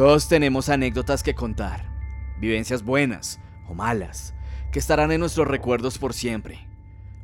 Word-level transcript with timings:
Todos 0.00 0.28
tenemos 0.28 0.70
anécdotas 0.70 1.22
que 1.22 1.34
contar, 1.34 1.84
vivencias 2.38 2.82
buenas 2.82 3.38
o 3.68 3.74
malas, 3.74 4.32
que 4.72 4.78
estarán 4.78 5.12
en 5.12 5.20
nuestros 5.20 5.46
recuerdos 5.46 5.98
por 5.98 6.14
siempre. 6.14 6.66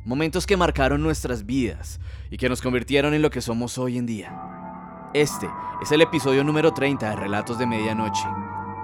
Momentos 0.04 0.46
que 0.46 0.58
marcaron 0.58 1.02
nuestras 1.02 1.46
vidas 1.46 2.00
y 2.30 2.36
que 2.36 2.50
nos 2.50 2.60
convirtieron 2.60 3.14
en 3.14 3.22
lo 3.22 3.30
que 3.30 3.40
somos 3.40 3.78
hoy 3.78 3.96
en 3.96 4.04
día. 4.04 5.08
Este 5.14 5.48
es 5.80 5.90
el 5.90 6.02
episodio 6.02 6.44
número 6.44 6.74
30 6.74 7.08
de 7.08 7.16
Relatos 7.16 7.58
de 7.58 7.64
Medianoche, 7.64 8.28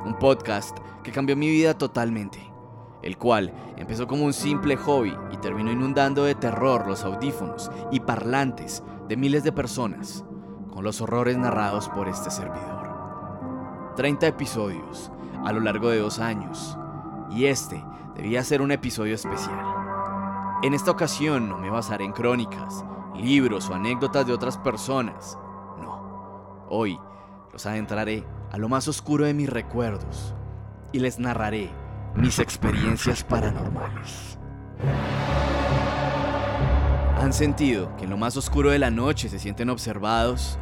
un 0.07 0.18
podcast 0.18 0.79
que 1.04 1.13
cambió 1.13 1.36
mi 1.36 1.50
vida 1.50 1.77
totalmente, 1.77 2.39
el 3.03 3.18
cual 3.18 3.53
empezó 3.77 4.07
como 4.07 4.25
un 4.25 4.32
simple 4.32 4.75
hobby 4.77 5.14
y 5.32 5.36
terminó 5.36 5.71
inundando 5.71 6.25
de 6.25 6.35
terror 6.35 6.86
los 6.86 7.04
audífonos 7.04 7.71
y 7.90 8.00
parlantes 8.00 8.82
de 9.11 9.18
miles 9.18 9.45
de 9.45 9.53
personas 9.53 10.25
con 10.72 10.82
los 10.82 11.03
horrores 11.03 11.36
narrados 11.36 11.90
por 11.90 12.09
este 12.09 12.31
servidor. 12.31 12.82
30 13.95 14.27
episodios 14.27 15.11
a 15.45 15.53
lo 15.53 15.61
largo 15.61 15.89
de 15.89 15.99
dos 15.99 16.19
años, 16.19 16.77
y 17.31 17.46
este 17.46 17.85
debía 18.14 18.45
ser 18.45 18.63
un 18.63 18.73
episodio 18.73 19.14
especial. 19.14 19.64
En 20.63 20.75
esta 20.75 20.91
ocasión 20.91 21.49
no 21.49 21.59
me 21.59 21.71
basaré 21.71 22.05
en 22.05 22.13
crónicas, 22.13 22.85
libros 23.17 23.69
o 23.69 23.75
anécdotas 23.75 24.27
de 24.27 24.33
otras 24.33 24.59
personas. 24.59 25.36
No, 25.81 26.67
hoy 26.69 26.99
los 27.53 27.67
adentraré 27.67 28.25
a 28.50 28.59
lo 28.59 28.69
más 28.69 28.86
oscuro 28.89 29.25
de 29.25 29.35
mis 29.35 29.50
recuerdos 29.50 30.35
y 30.93 31.00
les 31.00 31.19
narraré 31.19 31.71
mis 32.14 32.39
experiencias 32.39 33.25
paranormales. 33.25 34.39
¿Han 37.20 37.33
sentido 37.33 37.95
que 37.97 38.05
en 38.05 38.11
lo 38.11 38.17
más 38.17 38.36
oscuro 38.36 38.70
de 38.70 38.78
la 38.78 38.91
noche 38.91 39.28
se 39.28 39.39
sienten 39.39 39.70
observados? 39.70 40.59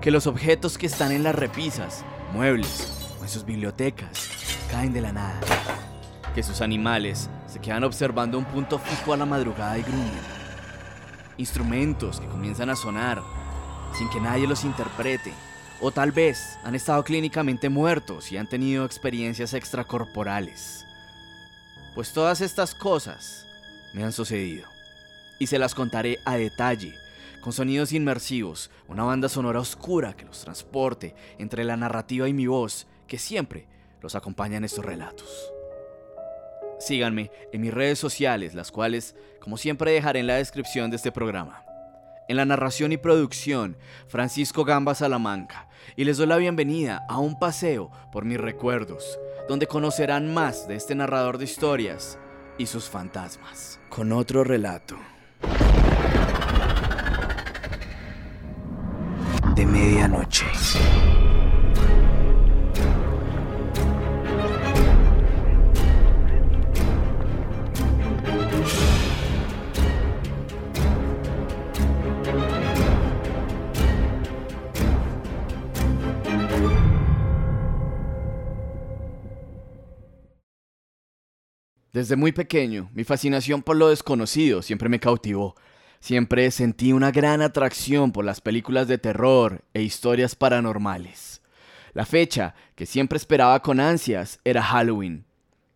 Que 0.00 0.10
los 0.10 0.26
objetos 0.26 0.78
que 0.78 0.86
están 0.86 1.10
en 1.10 1.22
las 1.22 1.34
repisas, 1.34 2.04
muebles 2.32 2.88
o 3.20 3.22
en 3.22 3.28
sus 3.28 3.44
bibliotecas 3.44 4.28
caen 4.70 4.92
de 4.92 5.02
la 5.02 5.12
nada. 5.12 5.38
Que 6.34 6.42
sus 6.42 6.60
animales 6.62 7.28
se 7.46 7.60
quedan 7.60 7.84
observando 7.84 8.38
un 8.38 8.44
punto 8.46 8.78
fijo 8.78 9.12
a 9.12 9.16
la 9.16 9.26
madrugada 9.26 9.78
y 9.78 9.82
gruñen. 9.82 10.10
Instrumentos 11.36 12.20
que 12.20 12.26
comienzan 12.26 12.70
a 12.70 12.76
sonar 12.76 13.22
sin 13.96 14.08
que 14.08 14.20
nadie 14.20 14.46
los 14.46 14.64
interprete. 14.64 15.32
O 15.80 15.90
tal 15.90 16.12
vez 16.12 16.58
han 16.64 16.74
estado 16.74 17.04
clínicamente 17.04 17.68
muertos 17.68 18.32
y 18.32 18.38
han 18.38 18.48
tenido 18.48 18.84
experiencias 18.84 19.52
extracorporales. 19.52 20.86
Pues 21.94 22.12
todas 22.12 22.40
estas 22.40 22.74
cosas 22.74 23.46
me 23.92 24.04
han 24.04 24.12
sucedido. 24.12 24.68
Y 25.38 25.48
se 25.48 25.58
las 25.58 25.74
contaré 25.74 26.20
a 26.24 26.36
detalle, 26.36 26.96
con 27.42 27.52
sonidos 27.52 27.92
inmersivos, 27.92 28.70
una 28.88 29.02
banda 29.02 29.28
sonora 29.28 29.60
oscura 29.60 30.14
que 30.16 30.24
los 30.24 30.40
transporte 30.40 31.14
entre 31.38 31.64
la 31.64 31.76
narrativa 31.76 32.28
y 32.28 32.32
mi 32.32 32.46
voz, 32.46 32.86
que 33.06 33.18
siempre 33.18 33.66
los 34.00 34.14
acompaña 34.14 34.56
en 34.56 34.64
estos 34.64 34.84
relatos. 34.84 35.52
Síganme 36.78 37.30
en 37.52 37.60
mis 37.60 37.74
redes 37.74 37.98
sociales, 37.98 38.54
las 38.54 38.72
cuales, 38.72 39.14
como 39.40 39.56
siempre, 39.56 39.90
dejaré 39.90 40.20
en 40.20 40.28
la 40.28 40.36
descripción 40.36 40.90
de 40.90 40.96
este 40.96 41.12
programa. 41.12 41.64
En 42.28 42.36
la 42.36 42.44
narración 42.44 42.92
y 42.92 42.96
producción, 42.96 43.76
Francisco 44.06 44.64
Gamba 44.64 44.94
Salamanca, 44.94 45.68
y 45.96 46.04
les 46.04 46.16
doy 46.16 46.28
la 46.28 46.36
bienvenida 46.36 47.04
a 47.08 47.18
un 47.18 47.38
paseo 47.38 47.90
por 48.12 48.24
mis 48.24 48.38
recuerdos, 48.38 49.18
donde 49.48 49.66
conocerán 49.66 50.32
más 50.32 50.68
de 50.68 50.76
este 50.76 50.94
narrador 50.94 51.38
de 51.38 51.44
historias 51.44 52.18
y 52.56 52.66
sus 52.66 52.88
fantasmas. 52.88 53.80
Con 53.90 54.12
otro 54.12 54.44
relato. 54.44 54.96
De 59.54 59.66
medianoche. 59.66 60.46
Desde 81.92 82.16
muy 82.16 82.32
pequeño, 82.32 82.90
mi 82.94 83.04
fascinación 83.04 83.62
por 83.62 83.76
lo 83.76 83.90
desconocido 83.90 84.62
siempre 84.62 84.88
me 84.88 84.98
cautivó. 84.98 85.54
Siempre 86.02 86.50
sentí 86.50 86.92
una 86.92 87.12
gran 87.12 87.42
atracción 87.42 88.10
por 88.10 88.24
las 88.24 88.40
películas 88.40 88.88
de 88.88 88.98
terror 88.98 89.62
e 89.72 89.82
historias 89.82 90.34
paranormales. 90.34 91.42
La 91.94 92.04
fecha 92.04 92.56
que 92.74 92.86
siempre 92.86 93.16
esperaba 93.16 93.62
con 93.62 93.78
ansias 93.78 94.40
era 94.42 94.64
Halloween, 94.64 95.24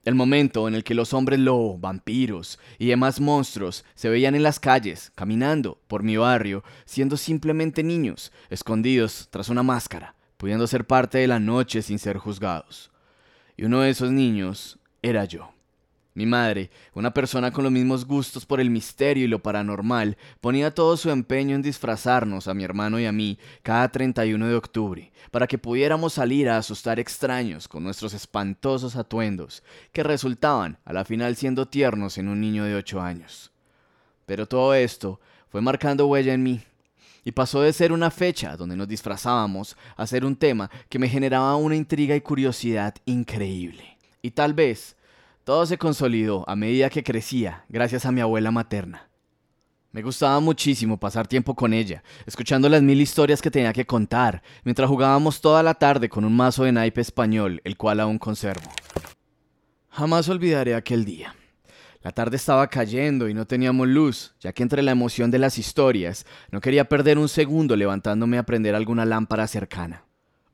el 0.03 0.17
momento 0.17 0.67
en 0.67 0.75
el 0.75 0.83
que 0.83 0.97
los 0.97 1.15
hombres 1.15 1.39
lobo, 1.39 1.79
vampiros 1.79 2.59
y 2.77 2.89
demás 2.89 3.21
monstruos 3.21 3.85
se 3.95 4.09
veían 4.09 4.35
en 4.35 4.43
las 4.43 4.59
calles, 4.59 5.13
caminando 5.15 5.81
por 5.87 6.03
mi 6.03 6.17
barrio, 6.17 6.65
siendo 6.87 7.17
simplemente 7.17 7.85
niños, 7.85 8.33
escondidos 8.51 9.29
tras 9.31 9.49
una 9.49 9.63
máscara, 9.63 10.17
pudiendo 10.39 10.67
ser 10.67 10.89
parte 10.89 11.19
de 11.19 11.29
la 11.29 11.39
noche 11.39 11.83
sin 11.83 12.01
ser 12.01 12.19
juzgados. 12.19 12.91
Y 13.57 13.63
uno 13.63 13.81
de 13.83 13.91
esos 13.91 14.11
niños 14.11 14.81
era 15.03 15.25
yo. 15.25 15.56
Mi 16.17 16.25
madre, 16.25 16.71
una 16.95 17.13
persona 17.13 17.53
con 17.53 17.63
los 17.63 17.71
mismos 17.71 18.07
gustos 18.07 18.47
por 18.47 18.59
el 18.59 18.71
misterio 18.71 19.27
y 19.27 19.29
lo 19.29 19.43
paranormal, 19.43 20.17
ponía 20.41 20.75
todo 20.75 20.97
su 20.97 21.11
empeño 21.11 21.55
en 21.55 21.61
disfrazarnos 21.61 22.49
a 22.49 22.55
mi 22.55 22.65
hermano 22.65 22.99
y 22.99 23.05
a 23.05 23.13
mí 23.13 23.39
cada 23.63 23.93
31 23.93 24.49
de 24.49 24.55
octubre, 24.55 25.13
para 25.31 25.47
que 25.47 25.59
pudiéramos 25.59 26.15
salir 26.15 26.49
a 26.49 26.57
asustar 26.57 26.99
extraños 26.99 27.69
con 27.69 27.85
nuestros 27.85 28.15
espantosos 28.15 28.97
atuendos, 28.97 29.63
que 29.93 30.03
resultaban 30.03 30.79
a 30.87 30.95
la 30.95 31.05
final 31.05 31.37
siendo 31.37 31.69
tiernos 31.69 32.17
en 32.17 32.29
un 32.29 32.41
niño 32.41 32.65
de 32.65 32.77
8 32.77 32.99
años. 33.03 33.53
Pero 34.25 34.49
todo 34.49 34.73
esto 34.73 35.21
fue 35.51 35.61
marcando 35.61 36.07
huella 36.07 36.33
en 36.33 36.43
mí, 36.43 36.63
y 37.25 37.33
pasó 37.33 37.61
de 37.61 37.75
ser 37.75 37.93
una 37.93 38.11
fecha 38.11 38.57
donde 38.57 38.75
nos 38.75 38.89
disfrazábamos 38.89 39.77
a 39.97 40.07
ser 40.07 40.25
un 40.25 40.35
tema 40.35 40.71
que 40.89 40.99
me 40.99 41.11
generaba 41.11 41.57
una 41.57 41.77
intriga 41.77 42.17
y 42.17 42.23
curiosidad 42.23 42.95
increíble. 43.05 43.99
Y 44.23 44.31
tal 44.31 44.55
vez 44.55 44.97
todo 45.47 45.65
se 45.65 45.79
consolidó 45.79 46.45
a 46.49 46.57
medida 46.57 46.91
que 46.91 47.05
crecía, 47.05 47.65
gracias 47.69 48.05
a 48.05 48.11
mi 48.11 48.21
abuela 48.21 48.51
materna. 48.51 49.09
Me 49.93 50.03
gustaba 50.03 50.41
muchísimo 50.41 50.99
pasar 50.99 51.29
tiempo 51.29 51.55
con 51.55 51.73
ella, 51.73 52.03
escuchando 52.27 52.69
las 52.69 52.83
mil 52.83 53.01
historias 53.01 53.41
que 53.41 53.53
tenía 53.53 53.73
que 53.73 53.87
contar, 53.87 54.43
mientras 54.65 54.89
jugábamos 54.89 55.41
toda 55.41 55.63
la 55.63 55.75
tarde 55.75 56.09
con 56.09 56.25
un 56.25 56.35
mazo 56.35 56.65
de 56.65 56.73
naipe 56.73 57.01
español, 57.01 57.61
el 57.63 57.77
cual 57.77 58.01
aún 58.01 58.19
conservo. 58.19 58.69
Jamás 59.89 60.29
olvidaré 60.29 60.75
aquel 60.75 61.05
día. 61.05 61.37
La 62.03 62.11
tarde 62.11 62.35
estaba 62.35 62.67
cayendo 62.67 63.29
y 63.29 63.35
no 63.35 63.47
teníamos 63.47 63.87
luz, 63.87 64.35
ya 64.41 64.53
que 64.53 64.65
entre 64.65 64.83
la 64.83 64.91
emoción 64.91 65.31
de 65.31 65.39
las 65.39 65.59
historias 65.59 66.27
no 66.51 66.61
quería 66.61 66.89
perder 66.89 67.19
un 67.19 67.29
segundo 67.29 67.77
levantándome 67.77 68.39
a 68.39 68.43
prender 68.43 68.75
alguna 68.75 69.05
lámpara 69.05 69.47
cercana. 69.47 70.06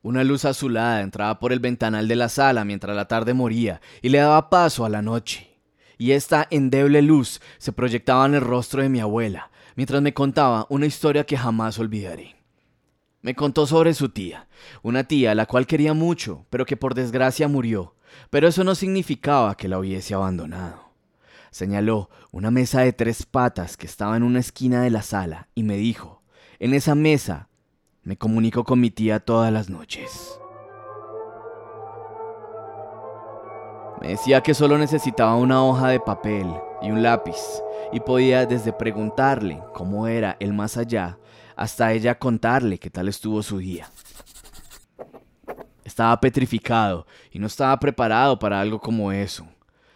Una 0.02 0.24
luz 0.24 0.44
azulada 0.44 1.00
entraba 1.00 1.38
por 1.38 1.52
el 1.52 1.60
ventanal 1.60 2.08
de 2.08 2.16
la 2.16 2.28
sala 2.28 2.64
mientras 2.64 2.96
la 2.96 3.06
tarde 3.06 3.34
moría 3.34 3.80
y 4.02 4.08
le 4.08 4.18
daba 4.18 4.50
paso 4.50 4.84
a 4.84 4.88
la 4.88 5.00
noche. 5.00 5.58
Y 5.96 6.10
esta 6.10 6.48
endeble 6.50 7.02
luz 7.02 7.40
se 7.58 7.72
proyectaba 7.72 8.26
en 8.26 8.34
el 8.34 8.40
rostro 8.40 8.82
de 8.82 8.88
mi 8.88 8.98
abuela, 8.98 9.52
mientras 9.76 10.02
me 10.02 10.12
contaba 10.12 10.66
una 10.70 10.86
historia 10.86 11.24
que 11.24 11.36
jamás 11.36 11.78
olvidaré. 11.78 12.34
Me 13.20 13.36
contó 13.36 13.68
sobre 13.68 13.94
su 13.94 14.08
tía, 14.08 14.48
una 14.82 15.04
tía 15.04 15.30
a 15.30 15.34
la 15.36 15.46
cual 15.46 15.68
quería 15.68 15.94
mucho, 15.94 16.46
pero 16.50 16.66
que 16.66 16.76
por 16.76 16.94
desgracia 16.94 17.46
murió, 17.46 17.94
pero 18.30 18.48
eso 18.48 18.64
no 18.64 18.74
significaba 18.74 19.56
que 19.56 19.68
la 19.68 19.78
hubiese 19.78 20.14
abandonado. 20.14 20.90
Señaló 21.52 22.10
una 22.32 22.50
mesa 22.50 22.80
de 22.80 22.92
tres 22.92 23.24
patas 23.24 23.76
que 23.76 23.86
estaba 23.86 24.16
en 24.16 24.24
una 24.24 24.40
esquina 24.40 24.82
de 24.82 24.90
la 24.90 25.02
sala 25.02 25.48
y 25.54 25.62
me 25.62 25.76
dijo, 25.76 26.22
en 26.58 26.74
esa 26.74 26.96
mesa 26.96 27.48
me 28.04 28.16
comunico 28.16 28.64
con 28.64 28.80
mi 28.80 28.90
tía 28.90 29.20
todas 29.20 29.52
las 29.52 29.70
noches. 29.70 30.38
Me 34.00 34.08
decía 34.08 34.40
que 34.40 34.54
solo 34.54 34.76
necesitaba 34.78 35.36
una 35.36 35.62
hoja 35.62 35.88
de 35.88 36.00
papel 36.00 36.46
y 36.82 36.90
un 36.90 37.02
lápiz 37.02 37.36
y 37.92 38.00
podía 38.00 38.44
desde 38.46 38.72
preguntarle 38.72 39.62
cómo 39.72 40.08
era 40.08 40.36
el 40.40 40.52
más 40.52 40.76
allá 40.76 41.18
hasta 41.54 41.92
ella 41.92 42.18
contarle 42.18 42.78
qué 42.78 42.90
tal 42.90 43.06
estuvo 43.06 43.40
su 43.42 43.58
día. 43.58 43.88
Estaba 45.84 46.18
petrificado 46.20 47.06
y 47.30 47.38
no 47.38 47.46
estaba 47.46 47.78
preparado 47.78 48.38
para 48.38 48.60
algo 48.60 48.80
como 48.80 49.12
eso, 49.12 49.46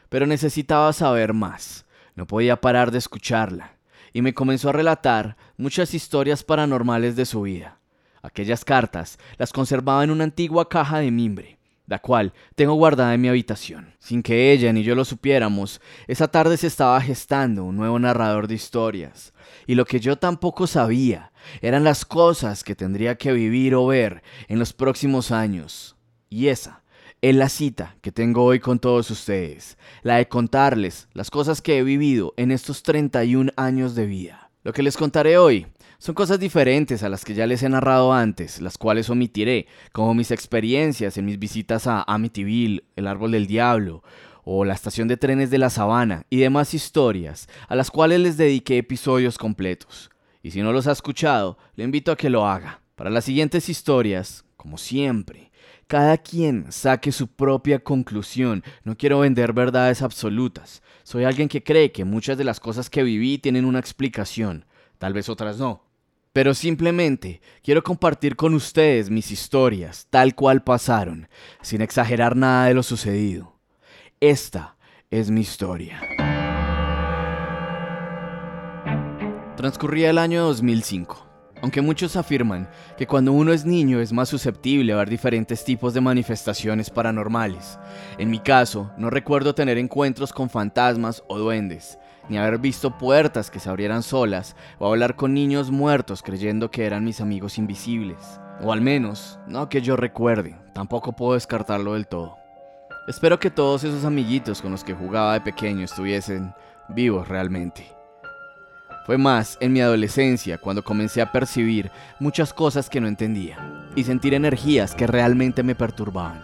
pero 0.08 0.26
necesitaba 0.26 0.92
saber 0.92 1.32
más. 1.32 1.84
No 2.14 2.26
podía 2.26 2.60
parar 2.60 2.92
de 2.92 2.98
escucharla 2.98 3.72
y 4.12 4.22
me 4.22 4.34
comenzó 4.34 4.68
a 4.68 4.72
relatar 4.72 5.36
muchas 5.56 5.92
historias 5.94 6.44
paranormales 6.44 7.16
de 7.16 7.26
su 7.26 7.42
vida. 7.42 7.80
Aquellas 8.26 8.64
cartas 8.64 9.20
las 9.38 9.52
conservaba 9.52 10.02
en 10.02 10.10
una 10.10 10.24
antigua 10.24 10.68
caja 10.68 10.98
de 10.98 11.12
mimbre, 11.12 11.58
la 11.86 12.00
cual 12.00 12.32
tengo 12.56 12.74
guardada 12.74 13.14
en 13.14 13.20
mi 13.20 13.28
habitación. 13.28 13.94
Sin 14.00 14.20
que 14.20 14.50
ella 14.50 14.72
ni 14.72 14.82
yo 14.82 14.96
lo 14.96 15.04
supiéramos, 15.04 15.80
esa 16.08 16.26
tarde 16.26 16.56
se 16.56 16.66
estaba 16.66 17.00
gestando 17.00 17.62
un 17.62 17.76
nuevo 17.76 18.00
narrador 18.00 18.48
de 18.48 18.56
historias, 18.56 19.32
y 19.64 19.76
lo 19.76 19.84
que 19.84 20.00
yo 20.00 20.16
tampoco 20.16 20.66
sabía 20.66 21.30
eran 21.60 21.84
las 21.84 22.04
cosas 22.04 22.64
que 22.64 22.74
tendría 22.74 23.14
que 23.14 23.32
vivir 23.32 23.76
o 23.76 23.86
ver 23.86 24.24
en 24.48 24.58
los 24.58 24.72
próximos 24.72 25.30
años. 25.30 25.96
Y 26.28 26.48
esa 26.48 26.82
es 27.22 27.36
la 27.36 27.48
cita 27.48 27.94
que 28.00 28.10
tengo 28.10 28.42
hoy 28.42 28.58
con 28.58 28.80
todos 28.80 29.08
ustedes, 29.12 29.78
la 30.02 30.16
de 30.16 30.26
contarles 30.26 31.08
las 31.12 31.30
cosas 31.30 31.62
que 31.62 31.78
he 31.78 31.84
vivido 31.84 32.34
en 32.36 32.50
estos 32.50 32.82
31 32.82 33.52
años 33.56 33.94
de 33.94 34.06
vida. 34.06 34.50
Lo 34.64 34.72
que 34.72 34.82
les 34.82 34.96
contaré 34.96 35.38
hoy 35.38 35.68
son 35.98 36.14
cosas 36.14 36.38
diferentes 36.38 37.02
a 37.02 37.08
las 37.08 37.24
que 37.24 37.34
ya 37.34 37.46
les 37.46 37.62
he 37.62 37.68
narrado 37.68 38.12
antes, 38.12 38.60
las 38.60 38.78
cuales 38.78 39.08
omitiré, 39.10 39.66
como 39.92 40.14
mis 40.14 40.30
experiencias 40.30 41.16
en 41.16 41.24
mis 41.24 41.38
visitas 41.38 41.86
a 41.86 42.02
Amityville, 42.02 42.84
el 42.96 43.06
Árbol 43.06 43.32
del 43.32 43.46
Diablo, 43.46 44.02
o 44.44 44.64
la 44.64 44.74
estación 44.74 45.08
de 45.08 45.16
trenes 45.16 45.50
de 45.50 45.58
la 45.58 45.70
Sabana, 45.70 46.24
y 46.30 46.36
demás 46.36 46.74
historias, 46.74 47.48
a 47.68 47.74
las 47.74 47.90
cuales 47.90 48.20
les 48.20 48.36
dediqué 48.36 48.78
episodios 48.78 49.38
completos. 49.38 50.10
Y 50.42 50.52
si 50.52 50.62
no 50.62 50.72
los 50.72 50.86
ha 50.86 50.92
escuchado, 50.92 51.58
le 51.74 51.84
invito 51.84 52.12
a 52.12 52.16
que 52.16 52.30
lo 52.30 52.46
haga. 52.46 52.80
Para 52.94 53.10
las 53.10 53.24
siguientes 53.24 53.68
historias, 53.68 54.44
como 54.56 54.78
siempre, 54.78 55.50
cada 55.86 56.18
quien 56.18 56.70
saque 56.70 57.12
su 57.12 57.28
propia 57.28 57.78
conclusión. 57.78 58.64
No 58.84 58.96
quiero 58.96 59.20
vender 59.20 59.52
verdades 59.52 60.02
absolutas. 60.02 60.82
Soy 61.04 61.24
alguien 61.24 61.48
que 61.48 61.62
cree 61.62 61.92
que 61.92 62.04
muchas 62.04 62.36
de 62.38 62.44
las 62.44 62.60
cosas 62.60 62.90
que 62.90 63.02
viví 63.02 63.38
tienen 63.38 63.64
una 63.64 63.78
explicación, 63.78 64.64
tal 64.98 65.12
vez 65.12 65.28
otras 65.28 65.58
no. 65.58 65.85
Pero 66.36 66.52
simplemente 66.52 67.40
quiero 67.62 67.82
compartir 67.82 68.36
con 68.36 68.52
ustedes 68.52 69.08
mis 69.08 69.30
historias 69.30 70.06
tal 70.10 70.34
cual 70.34 70.62
pasaron, 70.62 71.30
sin 71.62 71.80
exagerar 71.80 72.36
nada 72.36 72.66
de 72.66 72.74
lo 72.74 72.82
sucedido. 72.82 73.54
Esta 74.20 74.76
es 75.10 75.30
mi 75.30 75.40
historia. 75.40 75.98
Transcurría 79.56 80.10
el 80.10 80.18
año 80.18 80.42
2005. 80.42 81.26
Aunque 81.62 81.80
muchos 81.80 82.16
afirman 82.16 82.68
que 82.98 83.06
cuando 83.06 83.32
uno 83.32 83.54
es 83.54 83.64
niño 83.64 83.98
es 83.98 84.12
más 84.12 84.28
susceptible 84.28 84.92
a 84.92 84.96
ver 84.96 85.08
diferentes 85.08 85.64
tipos 85.64 85.94
de 85.94 86.02
manifestaciones 86.02 86.90
paranormales, 86.90 87.78
en 88.18 88.28
mi 88.28 88.40
caso 88.40 88.90
no 88.98 89.08
recuerdo 89.08 89.54
tener 89.54 89.78
encuentros 89.78 90.34
con 90.34 90.50
fantasmas 90.50 91.24
o 91.28 91.38
duendes, 91.38 91.98
ni 92.28 92.38
haber 92.38 92.58
visto 92.58 92.96
puertas 92.98 93.50
que 93.50 93.60
se 93.60 93.68
abrieran 93.68 94.02
solas 94.02 94.56
o 94.78 94.88
hablar 94.88 95.16
con 95.16 95.34
niños 95.34 95.70
muertos 95.70 96.22
creyendo 96.22 96.70
que 96.70 96.86
eran 96.86 97.04
mis 97.04 97.20
amigos 97.20 97.58
invisibles. 97.58 98.40
O 98.62 98.72
al 98.72 98.80
menos, 98.80 99.38
no 99.46 99.68
que 99.68 99.82
yo 99.82 99.96
recuerde, 99.96 100.56
tampoco 100.72 101.12
puedo 101.12 101.34
descartarlo 101.34 101.94
del 101.94 102.06
todo. 102.06 102.36
Espero 103.06 103.38
que 103.38 103.50
todos 103.50 103.84
esos 103.84 104.04
amiguitos 104.04 104.60
con 104.60 104.72
los 104.72 104.82
que 104.82 104.94
jugaba 104.94 105.34
de 105.34 105.40
pequeño 105.40 105.84
estuviesen 105.84 106.54
vivos 106.88 107.28
realmente. 107.28 107.86
Fue 109.06 109.18
más 109.18 109.56
en 109.60 109.72
mi 109.72 109.80
adolescencia 109.80 110.58
cuando 110.58 110.82
comencé 110.82 111.22
a 111.22 111.30
percibir 111.30 111.92
muchas 112.18 112.52
cosas 112.52 112.90
que 112.90 113.00
no 113.00 113.06
entendía 113.06 113.56
y 113.94 114.02
sentir 114.02 114.34
energías 114.34 114.96
que 114.96 115.06
realmente 115.06 115.62
me 115.62 115.76
perturbaban. 115.76 116.42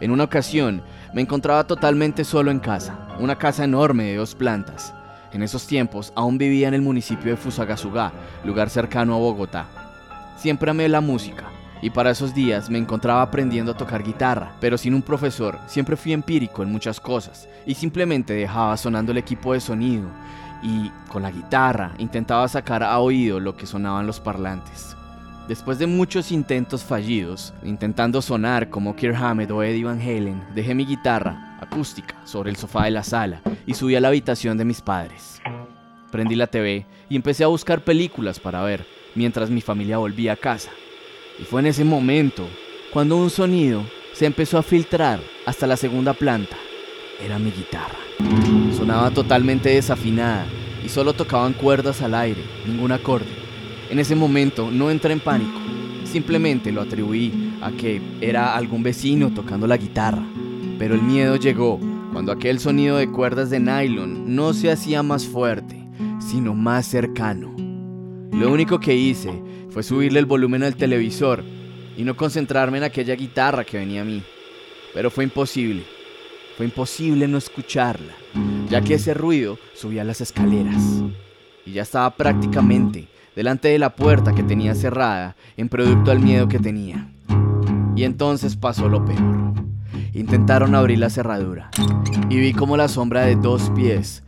En 0.00 0.10
una 0.10 0.24
ocasión 0.24 0.82
me 1.12 1.20
encontraba 1.20 1.64
totalmente 1.64 2.24
solo 2.24 2.50
en 2.50 2.60
casa, 2.60 2.96
una 3.20 3.36
casa 3.36 3.64
enorme 3.64 4.04
de 4.04 4.16
dos 4.16 4.34
plantas. 4.34 4.94
En 5.32 5.42
esos 5.42 5.66
tiempos 5.66 6.12
aún 6.14 6.36
vivía 6.36 6.68
en 6.68 6.74
el 6.74 6.82
municipio 6.82 7.30
de 7.30 7.36
Fusagasugá, 7.36 8.12
lugar 8.44 8.68
cercano 8.68 9.14
a 9.14 9.18
Bogotá. 9.18 9.66
Siempre 10.36 10.70
amé 10.70 10.88
la 10.88 11.00
música 11.00 11.44
y 11.80 11.90
para 11.90 12.10
esos 12.10 12.34
días 12.34 12.68
me 12.68 12.78
encontraba 12.78 13.22
aprendiendo 13.22 13.72
a 13.72 13.76
tocar 13.76 14.02
guitarra, 14.02 14.52
pero 14.60 14.76
sin 14.76 14.94
un 14.94 15.02
profesor, 15.02 15.58
siempre 15.66 15.96
fui 15.96 16.12
empírico 16.12 16.62
en 16.62 16.70
muchas 16.70 17.00
cosas 17.00 17.48
y 17.66 17.74
simplemente 17.74 18.34
dejaba 18.34 18.76
sonando 18.76 19.12
el 19.12 19.18
equipo 19.18 19.54
de 19.54 19.60
sonido 19.60 20.08
y 20.62 20.90
con 21.08 21.22
la 21.22 21.30
guitarra 21.30 21.92
intentaba 21.98 22.46
sacar 22.46 22.82
a 22.82 22.98
oído 22.98 23.40
lo 23.40 23.56
que 23.56 23.66
sonaban 23.66 24.06
los 24.06 24.20
parlantes. 24.20 24.96
Después 25.48 25.78
de 25.78 25.86
muchos 25.86 26.30
intentos 26.30 26.84
fallidos, 26.84 27.52
intentando 27.64 28.22
sonar 28.22 28.68
como 28.68 28.94
Kirk 28.94 29.16
Hammett 29.16 29.50
o 29.50 29.62
Eddie 29.62 29.84
Van 29.84 30.00
Halen, 30.00 30.44
dejé 30.54 30.74
mi 30.74 30.86
guitarra 30.86 31.51
acústica 31.62 32.16
sobre 32.24 32.50
el 32.50 32.56
sofá 32.56 32.84
de 32.84 32.90
la 32.90 33.02
sala 33.02 33.40
y 33.66 33.74
subí 33.74 33.94
a 33.96 34.00
la 34.00 34.08
habitación 34.08 34.58
de 34.58 34.64
mis 34.64 34.80
padres. 34.80 35.40
Prendí 36.10 36.34
la 36.34 36.46
TV 36.46 36.86
y 37.08 37.16
empecé 37.16 37.44
a 37.44 37.48
buscar 37.48 37.82
películas 37.82 38.38
para 38.38 38.62
ver 38.62 38.86
mientras 39.14 39.50
mi 39.50 39.60
familia 39.60 39.98
volvía 39.98 40.32
a 40.32 40.36
casa. 40.36 40.70
Y 41.38 41.44
fue 41.44 41.60
en 41.60 41.68
ese 41.68 41.84
momento 41.84 42.46
cuando 42.92 43.16
un 43.16 43.30
sonido 43.30 43.82
se 44.12 44.26
empezó 44.26 44.58
a 44.58 44.62
filtrar 44.62 45.20
hasta 45.46 45.66
la 45.66 45.76
segunda 45.76 46.12
planta. 46.12 46.56
Era 47.24 47.38
mi 47.38 47.50
guitarra. 47.50 47.98
Sonaba 48.76 49.10
totalmente 49.10 49.70
desafinada 49.70 50.44
y 50.84 50.88
solo 50.88 51.14
tocaban 51.14 51.52
cuerdas 51.52 52.02
al 52.02 52.14
aire, 52.14 52.42
ningún 52.66 52.92
acorde. 52.92 53.26
En 53.90 53.98
ese 53.98 54.14
momento 54.14 54.70
no 54.70 54.90
entré 54.90 55.12
en 55.12 55.20
pánico, 55.20 55.58
simplemente 56.04 56.72
lo 56.72 56.82
atribuí 56.82 57.54
a 57.62 57.70
que 57.70 58.00
era 58.20 58.56
algún 58.56 58.82
vecino 58.82 59.30
tocando 59.32 59.66
la 59.66 59.76
guitarra. 59.76 60.22
Pero 60.82 60.96
el 60.96 61.02
miedo 61.02 61.36
llegó 61.36 61.78
cuando 62.12 62.32
aquel 62.32 62.58
sonido 62.58 62.96
de 62.96 63.08
cuerdas 63.08 63.50
de 63.50 63.60
nylon 63.60 64.34
no 64.34 64.52
se 64.52 64.68
hacía 64.68 65.04
más 65.04 65.28
fuerte, 65.28 65.80
sino 66.18 66.54
más 66.54 66.86
cercano. 66.86 67.54
Lo 68.32 68.50
único 68.50 68.80
que 68.80 68.96
hice 68.96 69.30
fue 69.70 69.84
subirle 69.84 70.18
el 70.18 70.26
volumen 70.26 70.64
al 70.64 70.74
televisor 70.74 71.44
y 71.96 72.02
no 72.02 72.16
concentrarme 72.16 72.78
en 72.78 72.82
aquella 72.82 73.14
guitarra 73.14 73.62
que 73.62 73.78
venía 73.78 74.00
a 74.00 74.04
mí. 74.04 74.24
Pero 74.92 75.08
fue 75.08 75.22
imposible. 75.22 75.84
Fue 76.56 76.66
imposible 76.66 77.28
no 77.28 77.38
escucharla, 77.38 78.14
ya 78.68 78.80
que 78.80 78.94
ese 78.94 79.14
ruido 79.14 79.60
subía 79.74 80.02
las 80.02 80.20
escaleras. 80.20 80.82
Y 81.64 81.74
ya 81.74 81.82
estaba 81.82 82.10
prácticamente 82.16 83.06
delante 83.36 83.68
de 83.68 83.78
la 83.78 83.94
puerta 83.94 84.34
que 84.34 84.42
tenía 84.42 84.74
cerrada 84.74 85.36
en 85.56 85.68
producto 85.68 86.10
al 86.10 86.18
miedo 86.18 86.48
que 86.48 86.58
tenía. 86.58 87.08
Y 87.94 88.02
entonces 88.02 88.56
pasó 88.56 88.88
lo 88.88 89.04
peor. 89.04 89.61
Intentaron 90.14 90.74
abrir 90.74 90.98
la 90.98 91.08
cerradura 91.08 91.70
y 92.28 92.38
vi 92.38 92.52
como 92.52 92.76
la 92.76 92.88
sombra 92.88 93.22
de 93.22 93.34
dos 93.34 93.70
pies 93.74 94.22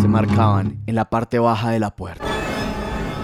se 0.00 0.08
marcaban 0.08 0.78
en 0.86 0.96
la 0.96 1.08
parte 1.08 1.38
baja 1.38 1.70
de 1.70 1.78
la 1.78 1.94
puerta. 1.94 2.24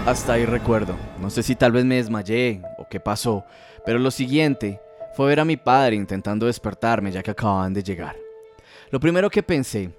Hasta 0.05 0.33
ahí 0.33 0.45
recuerdo. 0.45 0.95
No 1.19 1.29
sé 1.29 1.43
si 1.43 1.55
tal 1.55 1.73
vez 1.73 1.83
me 1.83 1.95
desmayé 1.95 2.61
o 2.77 2.87
qué 2.89 3.01
pasó, 3.01 3.43
pero 3.85 3.99
lo 3.99 4.11
siguiente 4.11 4.79
fue 5.13 5.27
ver 5.27 5.41
a 5.41 5.45
mi 5.45 5.57
padre 5.57 5.97
intentando 5.97 6.45
despertarme 6.45 7.11
ya 7.11 7.21
que 7.21 7.31
acababan 7.31 7.73
de 7.73 7.83
llegar. 7.83 8.15
Lo 8.91 8.99
primero 9.01 9.29
que 9.29 9.43
pensé 9.43 9.89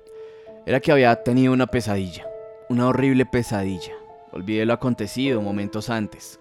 era 0.65 0.81
que 0.81 0.93
había 0.93 1.23
tenido 1.23 1.53
una 1.53 1.67
pesadilla, 1.67 2.27
una 2.71 2.89
horrible 2.89 3.27
pesadilla. 3.27 3.93
Olvidé 4.33 4.65
lo 4.65 4.73
acontecido 4.73 5.43
momentos 5.43 5.91
antes. 5.91 6.41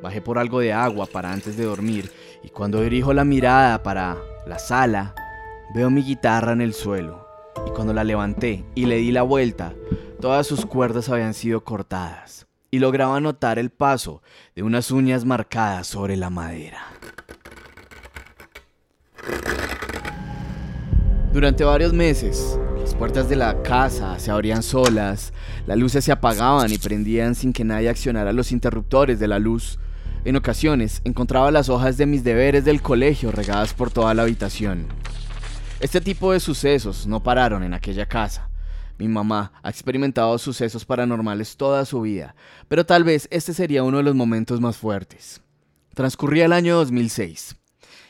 Bajé 0.00 0.20
por 0.20 0.38
algo 0.38 0.60
de 0.60 0.72
agua 0.72 1.06
para 1.06 1.32
antes 1.32 1.56
de 1.56 1.64
dormir 1.64 2.12
y 2.44 2.50
cuando 2.50 2.80
dirijo 2.82 3.12
la 3.12 3.24
mirada 3.24 3.82
para 3.82 4.16
la 4.48 4.58
sala, 4.58 5.14
veo 5.74 5.90
mi 5.90 6.02
guitarra 6.02 6.52
en 6.52 6.62
el 6.62 6.72
suelo 6.72 7.28
y 7.66 7.70
cuando 7.70 7.92
la 7.92 8.02
levanté 8.02 8.64
y 8.74 8.86
le 8.86 8.96
di 8.96 9.12
la 9.12 9.22
vuelta, 9.22 9.74
todas 10.20 10.46
sus 10.46 10.64
cuerdas 10.64 11.10
habían 11.10 11.34
sido 11.34 11.64
cortadas 11.64 12.46
y 12.70 12.78
lograba 12.78 13.20
notar 13.20 13.58
el 13.58 13.70
paso 13.70 14.22
de 14.56 14.62
unas 14.62 14.90
uñas 14.90 15.24
marcadas 15.24 15.86
sobre 15.86 16.16
la 16.16 16.30
madera. 16.30 16.80
Durante 21.32 21.62
varios 21.62 21.92
meses, 21.92 22.58
las 22.80 22.94
puertas 22.94 23.28
de 23.28 23.36
la 23.36 23.62
casa 23.62 24.18
se 24.18 24.30
abrían 24.30 24.62
solas, 24.62 25.34
las 25.66 25.76
luces 25.76 26.04
se 26.04 26.12
apagaban 26.12 26.72
y 26.72 26.78
prendían 26.78 27.34
sin 27.34 27.52
que 27.52 27.64
nadie 27.64 27.90
accionara 27.90 28.32
los 28.32 28.50
interruptores 28.50 29.20
de 29.20 29.28
la 29.28 29.38
luz. 29.38 29.78
En 30.28 30.36
ocasiones 30.36 31.00
encontraba 31.04 31.50
las 31.50 31.70
hojas 31.70 31.96
de 31.96 32.04
mis 32.04 32.22
deberes 32.22 32.62
del 32.62 32.82
colegio 32.82 33.32
regadas 33.32 33.72
por 33.72 33.90
toda 33.90 34.12
la 34.12 34.24
habitación. 34.24 34.86
Este 35.80 36.02
tipo 36.02 36.34
de 36.34 36.38
sucesos 36.38 37.06
no 37.06 37.22
pararon 37.22 37.62
en 37.62 37.72
aquella 37.72 38.04
casa. 38.04 38.50
Mi 38.98 39.08
mamá 39.08 39.52
ha 39.62 39.70
experimentado 39.70 40.36
sucesos 40.36 40.84
paranormales 40.84 41.56
toda 41.56 41.86
su 41.86 42.02
vida, 42.02 42.34
pero 42.68 42.84
tal 42.84 43.04
vez 43.04 43.26
este 43.30 43.54
sería 43.54 43.82
uno 43.82 43.96
de 43.96 44.02
los 44.02 44.14
momentos 44.14 44.60
más 44.60 44.76
fuertes. 44.76 45.40
Transcurría 45.94 46.44
el 46.44 46.52
año 46.52 46.76
2006 46.76 47.56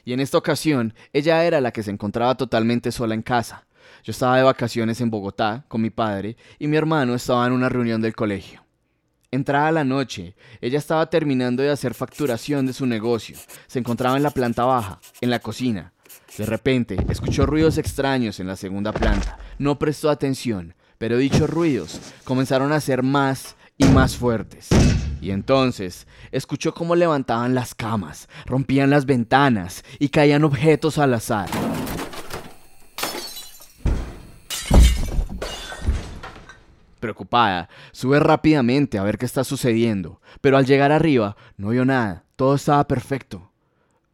y 0.05 0.13
en 0.13 0.19
esta 0.19 0.39
ocasión 0.39 0.95
ella 1.13 1.45
era 1.45 1.61
la 1.61 1.71
que 1.71 1.85
se 1.85 1.93
encontraba 1.93 2.37
totalmente 2.37 2.91
sola 2.91 3.15
en 3.15 3.23
casa. 3.23 3.69
Yo 4.03 4.11
estaba 4.11 4.39
de 4.39 4.43
vacaciones 4.43 5.01
en 5.01 5.11
Bogotá 5.11 5.67
con 5.69 5.83
mi 5.83 5.91
padre 5.91 6.37
y 6.59 6.67
mi 6.67 6.79
hermano 6.79 7.15
estaba 7.15 7.47
en 7.47 7.53
una 7.53 7.69
reunión 7.69 8.03
del 8.03 8.17
colegio. 8.17 8.68
Entrada 9.31 9.71
la 9.73 9.85
noche, 9.85 10.35
ella 10.63 10.79
estaba 10.79 11.11
terminando 11.11 11.63
de 11.63 11.69
hacer 11.69 11.93
facturación 11.93 12.65
de 12.65 12.73
su 12.73 12.87
negocio. 12.87 13.37
Se 13.67 13.79
encontraba 13.79 14.17
en 14.17 14.23
la 14.23 14.31
planta 14.31 14.65
baja, 14.65 15.01
en 15.21 15.29
la 15.29 15.39
cocina. 15.41 15.93
De 16.39 16.47
repente, 16.47 16.97
escuchó 17.11 17.45
ruidos 17.45 17.77
extraños 17.77 18.41
en 18.41 18.47
la 18.47 18.57
segunda 18.57 18.91
planta. 18.91 19.39
No 19.59 19.79
prestó 19.79 20.09
atención, 20.09 20.75
pero 20.97 21.19
dichos 21.19 21.51
ruidos 21.51 22.01
comenzaron 22.25 22.73
a 22.73 22.81
ser 22.81 23.03
más 23.03 23.57
y 23.77 23.85
más 23.85 24.17
fuertes. 24.17 24.69
Y 25.21 25.31
entonces 25.31 26.07
escuchó 26.33 26.73
cómo 26.73 26.97
levantaban 26.97 27.55
las 27.55 27.75
camas, 27.75 28.31
rompían 28.47 28.89
las 28.89 29.05
ventanas 29.05 29.85
y 29.99 30.09
caían 30.09 30.45
objetos 30.45 30.97
al 30.97 31.13
azar. 31.13 31.51
Preocupada, 36.99 37.69
sube 37.93 38.19
rápidamente 38.19 38.99
a 38.99 39.05
ver 39.05 39.19
qué 39.19 39.27
está 39.27 39.45
sucediendo, 39.45 40.21
pero 40.41 40.57
al 40.57 40.67
llegar 40.67 40.91
arriba 40.93 41.37
no 41.57 41.69
vio 41.69 41.85
nada, 41.85 42.25
todo 42.37 42.55
estaba 42.55 42.87
perfecto. 42.89 43.53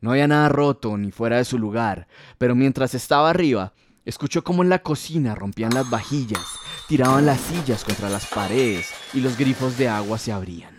No 0.01 0.11
había 0.11 0.29
nada 0.29 0.51
roto 0.51 0.99
ni 0.99 1.11
fuera 1.11 1.39
de 1.39 1.47
su 1.47 1.59
lugar, 1.59 2.07
pero 2.37 2.55
mientras 2.55 2.95
estaba 2.95 3.31
arriba, 3.31 3.73
escuchó 4.05 4.45
como 4.45 4.63
en 4.63 4.69
la 4.69 4.81
cocina 4.81 5.35
rompían 5.35 5.73
las 5.73 5.89
vajillas, 5.89 6.45
tiraban 6.89 7.25
las 7.25 7.41
sillas 7.41 7.85
contra 7.85 8.11
las 8.11 8.27
paredes 8.27 8.91
y 9.15 9.21
los 9.21 9.39
grifos 9.39 9.79
de 9.79 9.89
agua 9.89 10.19
se 10.19 10.33
abrían. 10.33 10.77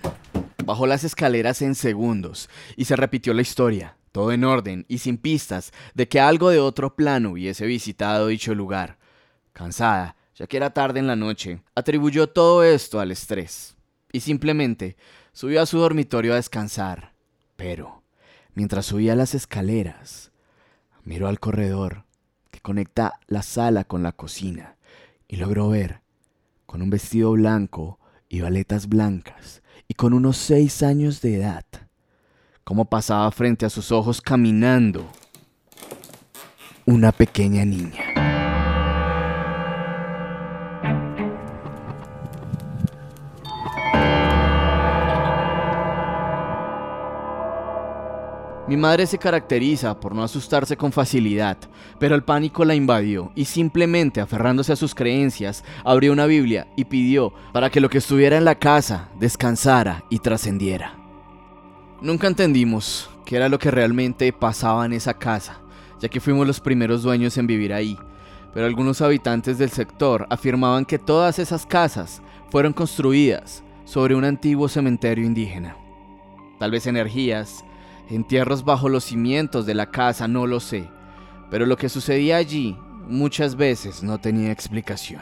Bajó 0.64 0.86
las 0.86 1.04
escaleras 1.04 1.64
en 1.64 1.74
segundos 1.74 2.50
y 2.76 2.86
se 2.86 2.96
repitió 2.96 3.34
la 3.34 3.42
historia, 3.42 3.98
todo 4.12 4.32
en 4.32 4.44
orden 4.44 4.86
y 4.88 5.00
sin 5.00 5.18
pistas 5.18 5.74
de 5.96 6.08
que 6.08 6.20
algo 6.20 6.52
de 6.52 6.60
otro 6.60 6.96
plano 6.96 7.32
hubiese 7.32 7.66
visitado 7.66 8.28
dicho 8.28 8.54
lugar. 8.54 8.98
Cansada, 9.54 10.16
ya 10.36 10.48
que 10.48 10.58
era 10.58 10.72
tarde 10.72 11.00
en 11.00 11.08
la 11.08 11.15
noche, 11.15 11.62
atribuyó 11.75 12.27
todo 12.27 12.63
esto 12.63 13.00
al 13.00 13.12
estrés 13.12 13.75
y 14.12 14.20
simplemente 14.20 14.98
subió 15.32 15.62
a 15.62 15.65
su 15.65 15.77
dormitorio 15.80 16.34
a 16.34 16.38
descansar. 16.38 17.13
Pero, 17.56 18.04
mientras 18.54 18.86
subía 18.86 19.15
las 19.15 19.34
escaleras, 19.34 20.32
miró 21.04 21.27
al 21.27 21.39
corredor 21.39 22.04
que 22.51 22.60
conecta 22.60 23.20
la 23.27 23.44
sala 23.44 23.86
con 23.86 24.04
la 24.04 24.12
cocina 24.12 24.75
y 25.27 25.38
logró 25.38 25.70
ver, 25.70 26.01
con 26.65 26.82
un 26.82 26.89
vestido 26.89 27.32
blanco 27.32 28.00
y 28.27 28.42
baletas 28.42 28.88
blancas 28.88 29.62
y 29.88 29.94
con 29.94 30.13
unos 30.13 30.38
seis 30.38 30.84
años 30.84 31.22
de 31.22 31.36
edad, 31.36 31.65
cómo 32.63 32.86
pasaba 32.86 33.32
frente 33.32 33.65
a 33.65 33.70
sus 33.70 33.92
ojos 33.92 34.22
caminando 34.22 35.08
una 36.86 37.12
pequeña 37.12 37.63
niña. 37.65 38.14
Mi 48.67 48.77
madre 48.77 49.05
se 49.05 49.19
caracteriza 49.19 50.00
por 50.00 50.15
no 50.15 50.24
asustarse 50.24 50.75
con 50.75 50.91
facilidad, 50.91 51.57
pero 52.00 52.15
el 52.15 52.24
pánico 52.24 52.65
la 52.65 52.74
invadió 52.74 53.31
y 53.36 53.45
simplemente 53.45 54.22
aferrándose 54.22 54.74
a 54.74 54.75
sus 54.75 54.95
creencias, 54.95 55.63
abrió 55.84 56.12
una 56.12 56.25
Biblia 56.25 56.67
y 56.75 56.86
pidió 56.86 57.31
para 57.53 57.69
que 57.69 57.79
lo 57.79 57.89
que 57.89 58.00
estuviera 58.00 58.38
en 58.38 58.45
la 58.45 58.55
casa 58.55 59.10
descansara 59.19 60.03
y 60.10 60.17
trascendiera. 60.17 60.95
Nunca 62.01 62.25
entendimos 62.25 63.07
qué 63.24 63.36
era 63.36 63.50
lo 63.50 63.60
que 63.60 63.69
realmente 63.69 64.34
pasaba 64.34 64.86
en 64.88 64.93
esa 64.93 65.13
casa, 65.13 65.62
ya 66.00 66.10
que 66.10 66.19
fuimos 66.19 66.48
los 66.48 66.60
primeros 66.60 67.03
dueños 67.03 67.38
en 67.38 67.45
vivir 67.45 67.72
ahí, 67.72 68.00
pero 68.51 68.65
algunos 68.65 69.01
habitantes 69.01 69.60
del 69.60 69.69
sector 69.69 70.25
afirmaban 70.31 70.86
que 70.86 70.98
todas 70.98 71.38
esas 71.38 71.67
casas 71.67 72.19
fueron 72.50 72.74
construidas 72.74 73.63
sobre 73.84 74.15
un 74.15 74.24
antiguo 74.24 74.67
cementerio 74.69 75.24
indígena. 75.24 75.77
Tal 76.57 76.72
vez 76.72 76.88
energías, 76.88 77.64
entierros 78.10 78.64
bajo 78.64 78.90
los 78.90 79.06
cimientos 79.06 79.66
de 79.66 79.74
la 79.74 79.92
casa, 79.92 80.28
no 80.28 80.48
lo 80.48 80.60
sé, 80.60 80.90
pero 81.50 81.66
lo 81.66 81.78
que 81.78 81.90
sucedía 81.90 82.38
allí 82.38 82.78
muchas 83.08 83.56
veces 83.56 84.04
no 84.04 84.20
tenía 84.20 84.52
explicación. 84.52 85.22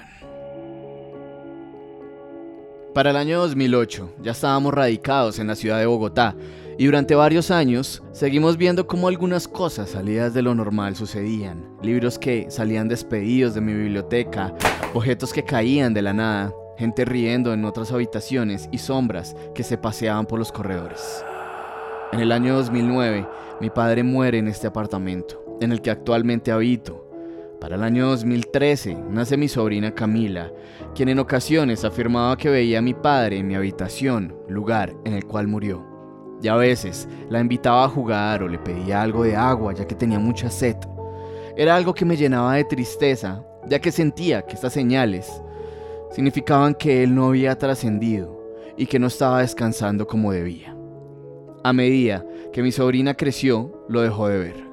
Para 2.94 3.10
el 3.10 3.18
año 3.18 3.40
2008 3.40 4.18
ya 4.22 4.32
estábamos 4.34 4.74
radicados 4.74 5.40
en 5.40 5.48
la 5.48 5.56
ciudad 5.56 5.80
de 5.80 5.88
Bogotá 5.88 6.36
y 6.78 6.86
durante 6.86 7.16
varios 7.16 7.50
años 7.50 8.04
seguimos 8.12 8.58
viendo 8.58 8.86
cómo 8.86 9.08
algunas 9.08 9.48
cosas 9.48 9.90
salidas 9.90 10.34
de 10.34 10.44
lo 10.44 10.54
normal 10.54 10.96
sucedían. 10.96 11.66
Libros 11.82 12.20
que 12.20 12.48
salían 12.50 12.88
despedidos 12.88 13.56
de 13.56 13.62
mi 13.62 13.74
biblioteca, 13.74 14.54
objetos 14.94 15.34
que 15.34 15.44
caían 15.44 15.94
de 15.94 16.04
la 16.04 16.14
nada, 16.14 16.54
gente 16.78 17.04
riendo 17.06 17.54
en 17.54 17.66
otras 17.66 17.92
habitaciones 17.92 18.70
y 18.72 18.78
sombras 18.78 19.36
que 19.56 19.64
se 19.64 19.78
paseaban 19.78 20.26
por 20.26 20.38
los 20.38 20.52
corredores. 20.52 21.24
En 22.14 22.20
el 22.20 22.32
año 22.32 22.56
2009, 22.58 23.28
mi 23.60 23.72
padre 23.72 24.04
muere 24.04 24.38
en 24.38 24.48
este 24.48 24.68
apartamento, 24.68 25.58
en 25.60 25.72
el 25.72 25.82
que 25.82 25.90
actualmente 25.90 26.52
habito. 26.52 27.10
Para 27.60 27.76
el 27.76 27.82
año 27.82 28.06
2013 28.06 29.00
nace 29.10 29.36
mi 29.36 29.48
sobrina 29.48 29.96
Camila, 29.96 30.52
quien 30.94 31.10
en 31.10 31.18
ocasiones 31.18 31.84
afirmaba 31.84 32.38
que 32.38 32.52
veía 32.52 32.78
a 32.78 32.84
mi 32.84 32.94
padre 32.94 33.40
en 33.40 33.48
mi 33.48 33.56
habitación, 33.56 34.36
lugar 34.48 34.94
en 35.06 35.14
el 35.14 35.26
cual 35.26 35.48
murió. 35.48 35.84
Y 36.40 36.50
a 36.50 36.56
veces 36.56 37.10
la 37.32 37.40
invitaba 37.40 37.86
a 37.86 37.90
jugar 37.90 38.44
o 38.44 38.48
le 38.48 38.60
pedía 38.60 39.02
algo 39.02 39.24
de 39.24 39.36
agua 39.36 39.74
ya 39.74 39.88
que 39.88 39.96
tenía 39.96 40.20
mucha 40.20 40.52
sed. 40.52 40.78
Era 41.58 41.76
algo 41.76 41.96
que 41.96 42.06
me 42.06 42.16
llenaba 42.16 42.54
de 42.54 42.66
tristeza, 42.66 43.44
ya 43.68 43.80
que 43.80 43.92
sentía 43.92 44.44
que 44.44 44.54
estas 44.54 44.74
señales 44.74 45.42
significaban 46.12 46.76
que 46.76 47.02
él 47.02 47.16
no 47.16 47.30
había 47.30 47.58
trascendido 47.58 48.40
y 48.78 48.86
que 48.86 49.00
no 49.00 49.08
estaba 49.08 49.42
descansando 49.42 50.06
como 50.06 50.32
debía. 50.32 50.73
A 51.66 51.72
medida 51.72 52.26
que 52.52 52.62
mi 52.62 52.74
sobrina 52.74 53.14
creció, 53.14 53.86
lo 53.88 54.02
dejó 54.02 54.28
de 54.28 54.38
ver. 54.38 54.68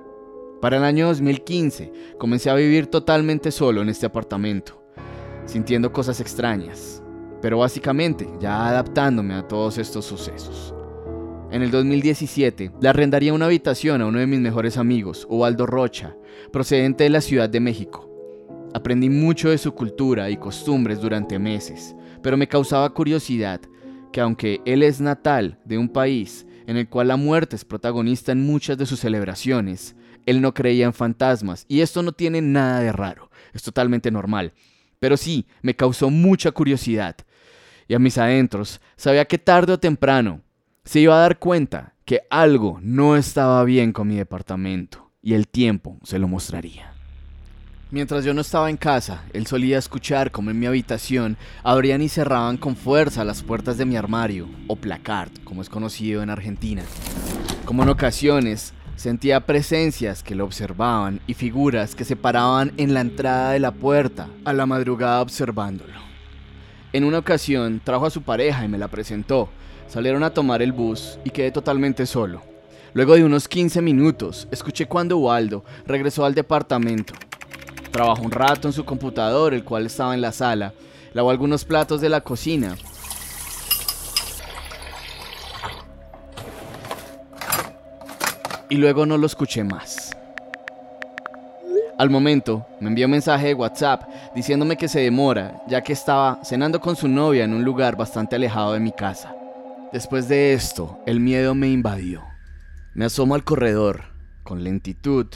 Para 0.60 0.78
el 0.78 0.82
año 0.82 1.06
2015 1.06 1.92
comencé 2.18 2.50
a 2.50 2.54
vivir 2.54 2.88
totalmente 2.88 3.52
solo 3.52 3.80
en 3.80 3.88
este 3.88 4.06
apartamento, 4.06 4.82
sintiendo 5.46 5.92
cosas 5.92 6.20
extrañas, 6.20 7.00
pero 7.40 7.58
básicamente 7.58 8.28
ya 8.40 8.66
adaptándome 8.66 9.34
a 9.34 9.46
todos 9.46 9.78
estos 9.78 10.04
sucesos. 10.04 10.74
En 11.52 11.62
el 11.62 11.70
2017 11.70 12.72
le 12.80 12.88
arrendaría 12.88 13.34
una 13.34 13.46
habitación 13.46 14.02
a 14.02 14.06
uno 14.06 14.18
de 14.18 14.26
mis 14.26 14.40
mejores 14.40 14.76
amigos, 14.76 15.28
Ubaldo 15.30 15.66
Rocha, 15.66 16.16
procedente 16.52 17.04
de 17.04 17.10
la 17.10 17.20
Ciudad 17.20 17.48
de 17.48 17.60
México. 17.60 18.10
Aprendí 18.74 19.08
mucho 19.08 19.50
de 19.50 19.58
su 19.58 19.72
cultura 19.74 20.28
y 20.28 20.36
costumbres 20.36 21.00
durante 21.00 21.38
meses, 21.38 21.94
pero 22.20 22.36
me 22.36 22.48
causaba 22.48 22.92
curiosidad 22.92 23.60
que 24.12 24.20
aunque 24.20 24.60
él 24.64 24.82
es 24.82 25.00
natal 25.00 25.60
de 25.64 25.78
un 25.78 25.88
país 25.88 26.46
en 26.70 26.76
el 26.76 26.88
cual 26.88 27.08
la 27.08 27.16
muerte 27.16 27.56
es 27.56 27.64
protagonista 27.64 28.30
en 28.30 28.46
muchas 28.46 28.78
de 28.78 28.86
sus 28.86 29.00
celebraciones, 29.00 29.96
él 30.24 30.40
no 30.40 30.54
creía 30.54 30.86
en 30.86 30.92
fantasmas, 30.92 31.64
y 31.66 31.80
esto 31.80 32.00
no 32.04 32.12
tiene 32.12 32.40
nada 32.42 32.78
de 32.78 32.92
raro, 32.92 33.28
es 33.52 33.64
totalmente 33.64 34.12
normal. 34.12 34.52
Pero 35.00 35.16
sí, 35.16 35.48
me 35.62 35.74
causó 35.74 36.10
mucha 36.10 36.52
curiosidad. 36.52 37.16
Y 37.88 37.94
a 37.94 37.98
mis 37.98 38.18
adentros, 38.18 38.80
sabía 38.94 39.24
que 39.24 39.36
tarde 39.36 39.72
o 39.72 39.80
temprano 39.80 40.42
se 40.84 41.00
iba 41.00 41.16
a 41.16 41.22
dar 41.22 41.40
cuenta 41.40 41.96
que 42.04 42.20
algo 42.30 42.78
no 42.80 43.16
estaba 43.16 43.64
bien 43.64 43.92
con 43.92 44.06
mi 44.06 44.14
departamento, 44.14 45.10
y 45.20 45.34
el 45.34 45.48
tiempo 45.48 45.98
se 46.04 46.20
lo 46.20 46.28
mostraría. 46.28 46.99
Mientras 47.92 48.24
yo 48.24 48.32
no 48.32 48.42
estaba 48.42 48.70
en 48.70 48.76
casa, 48.76 49.24
él 49.32 49.48
solía 49.48 49.76
escuchar 49.76 50.30
como 50.30 50.52
en 50.52 50.60
mi 50.60 50.66
habitación 50.66 51.36
abrían 51.64 52.00
y 52.02 52.08
cerraban 52.08 52.56
con 52.56 52.76
fuerza 52.76 53.24
las 53.24 53.42
puertas 53.42 53.78
de 53.78 53.84
mi 53.84 53.96
armario, 53.96 54.48
o 54.68 54.76
placard, 54.76 55.32
como 55.42 55.60
es 55.60 55.68
conocido 55.68 56.22
en 56.22 56.30
Argentina. 56.30 56.84
Como 57.64 57.82
en 57.82 57.88
ocasiones, 57.88 58.74
sentía 58.94 59.44
presencias 59.44 60.22
que 60.22 60.36
lo 60.36 60.44
observaban 60.44 61.20
y 61.26 61.34
figuras 61.34 61.96
que 61.96 62.04
se 62.04 62.14
paraban 62.14 62.72
en 62.76 62.94
la 62.94 63.00
entrada 63.00 63.50
de 63.50 63.58
la 63.58 63.72
puerta 63.72 64.28
a 64.44 64.52
la 64.52 64.66
madrugada 64.66 65.20
observándolo. 65.20 65.98
En 66.92 67.02
una 67.02 67.18
ocasión 67.18 67.80
trajo 67.82 68.06
a 68.06 68.10
su 68.10 68.22
pareja 68.22 68.64
y 68.64 68.68
me 68.68 68.78
la 68.78 68.86
presentó. 68.86 69.48
Salieron 69.88 70.22
a 70.22 70.30
tomar 70.30 70.62
el 70.62 70.70
bus 70.70 71.18
y 71.24 71.30
quedé 71.30 71.50
totalmente 71.50 72.06
solo. 72.06 72.40
Luego 72.94 73.16
de 73.16 73.24
unos 73.24 73.48
15 73.48 73.82
minutos, 73.82 74.46
escuché 74.52 74.86
cuando 74.86 75.18
Waldo 75.18 75.64
regresó 75.86 76.24
al 76.24 76.34
departamento 76.36 77.14
Trabajó 77.90 78.22
un 78.22 78.30
rato 78.30 78.68
en 78.68 78.72
su 78.72 78.84
computador, 78.84 79.52
el 79.52 79.64
cual 79.64 79.86
estaba 79.86 80.14
en 80.14 80.20
la 80.20 80.32
sala. 80.32 80.72
Lavó 81.12 81.30
algunos 81.30 81.64
platos 81.64 82.00
de 82.00 82.08
la 82.08 82.20
cocina. 82.20 82.76
Y 88.68 88.76
luego 88.76 89.04
no 89.06 89.18
lo 89.18 89.26
escuché 89.26 89.64
más. 89.64 90.16
Al 91.98 92.08
momento, 92.08 92.64
me 92.80 92.88
envió 92.88 93.06
un 93.06 93.10
mensaje 93.10 93.48
de 93.48 93.54
WhatsApp 93.54 94.04
diciéndome 94.34 94.78
que 94.78 94.88
se 94.88 95.00
demora, 95.00 95.60
ya 95.68 95.82
que 95.82 95.92
estaba 95.92 96.38
cenando 96.44 96.80
con 96.80 96.96
su 96.96 97.08
novia 97.08 97.44
en 97.44 97.52
un 97.52 97.62
lugar 97.64 97.96
bastante 97.96 98.36
alejado 98.36 98.72
de 98.72 98.80
mi 98.80 98.92
casa. 98.92 99.34
Después 99.92 100.28
de 100.28 100.54
esto, 100.54 101.00
el 101.04 101.20
miedo 101.20 101.54
me 101.54 101.68
invadió. 101.68 102.22
Me 102.94 103.04
asomo 103.04 103.34
al 103.34 103.44
corredor, 103.44 104.04
con 104.44 104.64
lentitud, 104.64 105.26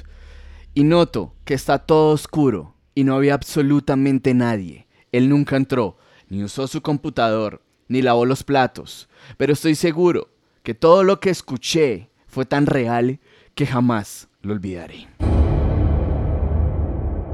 y 0.74 0.84
noto 0.84 1.34
que 1.44 1.54
está 1.54 1.78
todo 1.78 2.12
oscuro 2.12 2.74
y 2.94 3.04
no 3.04 3.14
había 3.14 3.34
absolutamente 3.34 4.34
nadie. 4.34 4.86
Él 5.12 5.28
nunca 5.28 5.56
entró, 5.56 5.96
ni 6.28 6.42
usó 6.42 6.66
su 6.66 6.82
computador, 6.82 7.62
ni 7.88 8.02
lavó 8.02 8.26
los 8.26 8.42
platos, 8.42 9.08
pero 9.36 9.52
estoy 9.52 9.76
seguro 9.76 10.30
que 10.62 10.74
todo 10.74 11.04
lo 11.04 11.20
que 11.20 11.30
escuché 11.30 12.10
fue 12.26 12.44
tan 12.44 12.66
real 12.66 13.20
que 13.54 13.66
jamás 13.66 14.28
lo 14.42 14.52
olvidaré. 14.52 15.08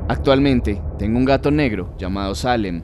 Actualmente 0.08 0.82
tengo 0.98 1.18
un 1.18 1.24
gato 1.24 1.50
negro 1.50 1.94
llamado 1.96 2.34
Salem. 2.34 2.82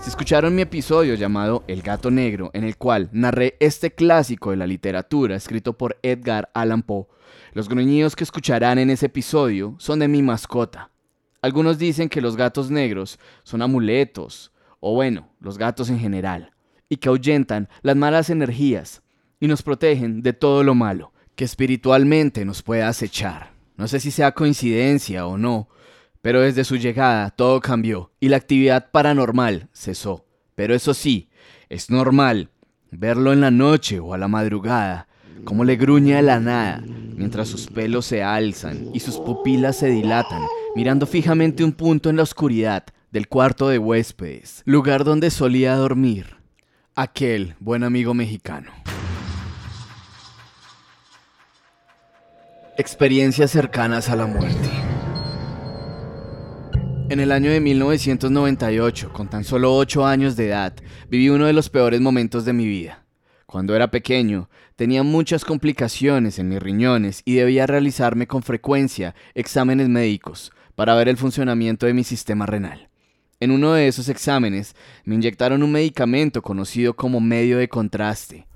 Si 0.00 0.10
escucharon 0.10 0.54
mi 0.54 0.62
episodio 0.62 1.16
llamado 1.16 1.64
El 1.66 1.82
gato 1.82 2.10
negro, 2.12 2.50
en 2.54 2.62
el 2.62 2.76
cual 2.76 3.08
narré 3.12 3.56
este 3.58 3.92
clásico 3.92 4.50
de 4.50 4.56
la 4.56 4.66
literatura 4.66 5.34
escrito 5.34 5.76
por 5.76 5.98
Edgar 6.02 6.50
Allan 6.54 6.82
Poe, 6.82 7.06
los 7.52 7.68
gruñidos 7.68 8.14
que 8.14 8.22
escucharán 8.22 8.78
en 8.78 8.90
ese 8.90 9.06
episodio 9.06 9.74
son 9.78 9.98
de 9.98 10.06
mi 10.06 10.22
mascota. 10.22 10.90
Algunos 11.42 11.78
dicen 11.78 12.08
que 12.08 12.20
los 12.20 12.36
gatos 12.36 12.70
negros 12.70 13.18
son 13.42 13.60
amuletos, 13.60 14.52
o 14.78 14.94
bueno, 14.94 15.30
los 15.40 15.58
gatos 15.58 15.90
en 15.90 15.98
general, 15.98 16.52
y 16.88 16.98
que 16.98 17.08
ahuyentan 17.08 17.68
las 17.82 17.96
malas 17.96 18.30
energías 18.30 19.02
y 19.40 19.48
nos 19.48 19.62
protegen 19.62 20.22
de 20.22 20.32
todo 20.32 20.62
lo 20.62 20.76
malo, 20.76 21.12
que 21.34 21.44
espiritualmente 21.44 22.44
nos 22.44 22.62
puede 22.62 22.84
acechar. 22.84 23.52
No 23.76 23.88
sé 23.88 23.98
si 23.98 24.12
sea 24.12 24.32
coincidencia 24.32 25.26
o 25.26 25.36
no, 25.36 25.68
pero 26.22 26.40
desde 26.40 26.64
su 26.64 26.76
llegada 26.76 27.30
todo 27.30 27.60
cambió 27.60 28.12
y 28.20 28.28
la 28.28 28.36
actividad 28.36 28.90
paranormal 28.90 29.68
cesó. 29.72 30.26
Pero 30.54 30.74
eso 30.74 30.94
sí, 30.94 31.28
es 31.68 31.90
normal 31.90 32.50
verlo 32.90 33.32
en 33.32 33.40
la 33.40 33.50
noche 33.50 34.00
o 34.00 34.14
a 34.14 34.18
la 34.18 34.28
madrugada, 34.28 35.08
como 35.44 35.64
le 35.64 35.76
gruñe 35.76 36.16
a 36.16 36.22
la 36.22 36.40
nada, 36.40 36.82
mientras 36.84 37.48
sus 37.48 37.66
pelos 37.66 38.06
se 38.06 38.22
alzan 38.22 38.90
y 38.92 39.00
sus 39.00 39.18
pupilas 39.18 39.76
se 39.76 39.88
dilatan, 39.88 40.42
mirando 40.74 41.06
fijamente 41.06 41.64
un 41.64 41.72
punto 41.72 42.10
en 42.10 42.16
la 42.16 42.22
oscuridad 42.22 42.84
del 43.10 43.28
cuarto 43.28 43.68
de 43.68 43.78
huéspedes, 43.78 44.62
lugar 44.64 45.04
donde 45.04 45.30
solía 45.30 45.74
dormir 45.76 46.36
aquel 46.94 47.54
buen 47.60 47.84
amigo 47.84 48.12
mexicano. 48.12 48.72
Experiencias 52.76 53.50
cercanas 53.50 54.08
a 54.08 54.16
la 54.16 54.26
muerte. 54.26 54.87
En 57.10 57.20
el 57.20 57.32
año 57.32 57.50
de 57.50 57.60
1998, 57.60 59.14
con 59.14 59.28
tan 59.28 59.42
solo 59.42 59.74
8 59.74 60.06
años 60.06 60.36
de 60.36 60.48
edad, 60.48 60.74
viví 61.08 61.30
uno 61.30 61.46
de 61.46 61.54
los 61.54 61.70
peores 61.70 62.02
momentos 62.02 62.44
de 62.44 62.52
mi 62.52 62.66
vida. 62.66 63.06
Cuando 63.46 63.74
era 63.74 63.90
pequeño, 63.90 64.50
tenía 64.76 65.02
muchas 65.02 65.46
complicaciones 65.46 66.38
en 66.38 66.50
mis 66.50 66.62
riñones 66.62 67.22
y 67.24 67.36
debía 67.36 67.66
realizarme 67.66 68.26
con 68.26 68.42
frecuencia 68.42 69.14
exámenes 69.34 69.88
médicos 69.88 70.52
para 70.74 70.94
ver 70.96 71.08
el 71.08 71.16
funcionamiento 71.16 71.86
de 71.86 71.94
mi 71.94 72.04
sistema 72.04 72.44
renal. 72.44 72.90
En 73.40 73.52
uno 73.52 73.72
de 73.72 73.88
esos 73.88 74.10
exámenes 74.10 74.76
me 75.04 75.14
inyectaron 75.14 75.62
un 75.62 75.72
medicamento 75.72 76.42
conocido 76.42 76.94
como 76.94 77.20
medio 77.20 77.56
de 77.56 77.68
contraste. 77.68 78.46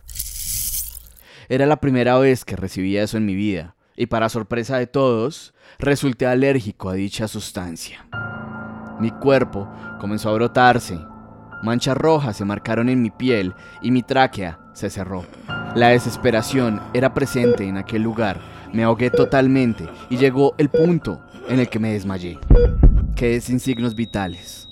Era 1.49 1.65
la 1.65 1.81
primera 1.81 2.19
vez 2.19 2.45
que 2.45 2.57
recibía 2.57 3.03
eso 3.03 3.17
en 3.17 3.25
mi 3.25 3.35
vida, 3.35 3.77
y 3.97 4.07
para 4.07 4.29
sorpresa 4.29 4.77
de 4.77 4.87
todos, 4.87 5.55
resulté 5.79 6.27
alérgico 6.27 6.91
a 6.91 6.95
dicha 6.95 7.29
sustancia. 7.29 8.07
Mi 9.03 9.11
cuerpo 9.11 9.69
comenzó 9.99 10.29
a 10.29 10.35
brotarse, 10.35 10.97
manchas 11.65 11.97
rojas 11.97 12.37
se 12.37 12.45
marcaron 12.45 12.89
en 12.89 13.03
mi 13.03 13.11
piel 13.11 13.53
y 13.81 13.91
mi 13.91 14.05
tráquea 14.05 14.61
se 14.75 14.91
cerró. 14.91 15.25
La 15.75 15.89
desesperación 15.89 16.81
era 16.95 17.13
presente 17.13 17.67
en 17.67 17.79
aquel 17.79 18.03
lugar, 18.03 18.41
me 18.73 18.85
ahogué 18.85 19.11
totalmente 19.11 19.89
y 20.09 20.19
llegó 20.19 20.55
el 20.57 20.69
punto 20.69 21.21
en 21.49 21.59
el 21.59 21.69
que 21.69 21.81
me 21.81 21.95
desmayé. 21.95 22.39
Quedé 23.17 23.41
sin 23.41 23.59
signos 23.59 23.97
vitales. 23.97 24.69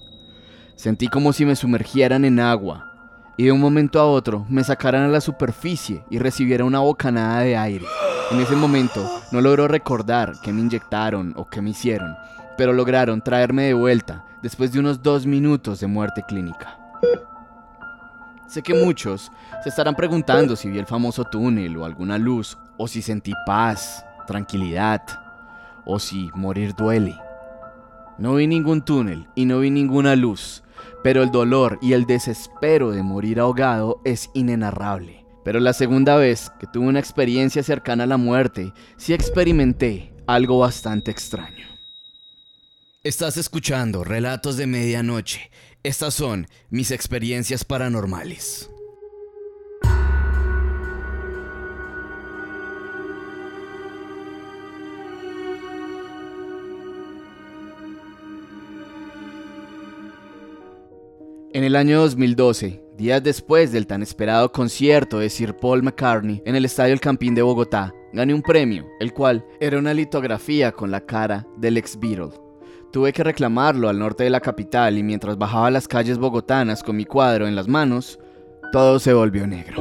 Sentí 0.76 1.08
como 1.08 1.32
si 1.32 1.44
me 1.44 1.56
sumergieran 1.56 2.24
en 2.24 2.38
agua 2.38 2.92
y 3.36 3.46
de 3.46 3.52
un 3.52 3.60
momento 3.60 3.98
a 3.98 4.06
otro 4.06 4.46
me 4.48 4.62
sacaran 4.62 5.02
a 5.02 5.08
la 5.08 5.20
superficie 5.20 6.04
y 6.08 6.20
recibiera 6.20 6.64
una 6.64 6.78
bocanada 6.78 7.40
de 7.40 7.56
aire. 7.56 7.86
En 8.30 8.38
ese 8.38 8.54
momento 8.54 9.04
no 9.32 9.40
logro 9.40 9.66
recordar 9.66 10.34
qué 10.40 10.52
me 10.52 10.60
inyectaron 10.60 11.34
o 11.36 11.48
qué 11.48 11.60
me 11.60 11.70
hicieron, 11.70 12.14
pero 12.60 12.74
lograron 12.74 13.22
traerme 13.22 13.62
de 13.62 13.72
vuelta 13.72 14.22
después 14.42 14.70
de 14.70 14.80
unos 14.80 15.02
dos 15.02 15.24
minutos 15.24 15.80
de 15.80 15.86
muerte 15.86 16.22
clínica. 16.28 16.78
Sé 18.46 18.62
que 18.62 18.74
muchos 18.74 19.32
se 19.62 19.70
estarán 19.70 19.94
preguntando 19.94 20.54
si 20.54 20.68
vi 20.68 20.78
el 20.78 20.84
famoso 20.84 21.24
túnel 21.24 21.78
o 21.78 21.86
alguna 21.86 22.18
luz, 22.18 22.58
o 22.76 22.86
si 22.86 23.00
sentí 23.00 23.32
paz, 23.46 24.04
tranquilidad, 24.26 25.00
o 25.86 25.98
si 25.98 26.28
morir 26.34 26.74
duele. 26.76 27.16
No 28.18 28.34
vi 28.34 28.46
ningún 28.46 28.82
túnel 28.82 29.26
y 29.34 29.46
no 29.46 29.60
vi 29.60 29.70
ninguna 29.70 30.14
luz, 30.14 30.62
pero 31.02 31.22
el 31.22 31.30
dolor 31.30 31.78
y 31.80 31.94
el 31.94 32.04
desespero 32.04 32.90
de 32.90 33.02
morir 33.02 33.40
ahogado 33.40 34.02
es 34.04 34.28
inenarrable. 34.34 35.24
Pero 35.46 35.60
la 35.60 35.72
segunda 35.72 36.16
vez 36.16 36.52
que 36.60 36.66
tuve 36.66 36.88
una 36.88 37.00
experiencia 37.00 37.62
cercana 37.62 38.04
a 38.04 38.06
la 38.06 38.18
muerte, 38.18 38.74
sí 38.98 39.14
experimenté 39.14 40.12
algo 40.26 40.58
bastante 40.58 41.10
extraño. 41.10 41.69
Estás 43.02 43.38
escuchando 43.38 44.04
Relatos 44.04 44.58
de 44.58 44.66
Medianoche. 44.66 45.50
Estas 45.82 46.12
son 46.12 46.46
mis 46.68 46.90
experiencias 46.90 47.64
paranormales. 47.64 48.70
En 61.54 61.64
el 61.64 61.76
año 61.76 62.02
2012, 62.02 62.82
días 62.98 63.22
después 63.22 63.72
del 63.72 63.86
tan 63.86 64.02
esperado 64.02 64.52
concierto 64.52 65.20
de 65.20 65.30
Sir 65.30 65.56
Paul 65.56 65.82
McCartney 65.82 66.42
en 66.44 66.54
el 66.54 66.66
Estadio 66.66 66.92
El 66.92 67.00
Campín 67.00 67.34
de 67.34 67.40
Bogotá, 67.40 67.94
gané 68.12 68.34
un 68.34 68.42
premio, 68.42 68.86
el 69.00 69.14
cual 69.14 69.42
era 69.58 69.78
una 69.78 69.94
litografía 69.94 70.72
con 70.72 70.90
la 70.90 71.00
cara 71.00 71.46
del 71.56 71.78
ex 71.78 71.98
Beatle. 71.98 72.49
Tuve 72.90 73.12
que 73.12 73.22
reclamarlo 73.22 73.88
al 73.88 74.00
norte 74.00 74.24
de 74.24 74.30
la 74.30 74.40
capital 74.40 74.98
y 74.98 75.04
mientras 75.04 75.38
bajaba 75.38 75.70
las 75.70 75.86
calles 75.86 76.18
bogotanas 76.18 76.82
con 76.82 76.96
mi 76.96 77.04
cuadro 77.04 77.46
en 77.46 77.54
las 77.54 77.68
manos, 77.68 78.18
todo 78.72 78.98
se 78.98 79.12
volvió 79.12 79.46
negro. 79.46 79.80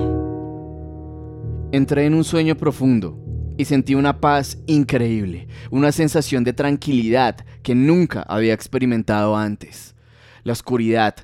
Entré 1.72 2.06
en 2.06 2.14
un 2.14 2.24
sueño 2.24 2.56
profundo 2.56 3.18
y 3.58 3.66
sentí 3.66 3.96
una 3.96 4.22
paz 4.22 4.60
increíble, 4.68 5.48
una 5.72 5.92
sensación 5.92 6.44
de 6.44 6.54
tranquilidad 6.54 7.38
que 7.64 7.74
nunca 7.74 8.22
había 8.22 8.54
experimentado 8.54 9.36
antes. 9.36 9.96
La 10.44 10.54
oscuridad 10.54 11.16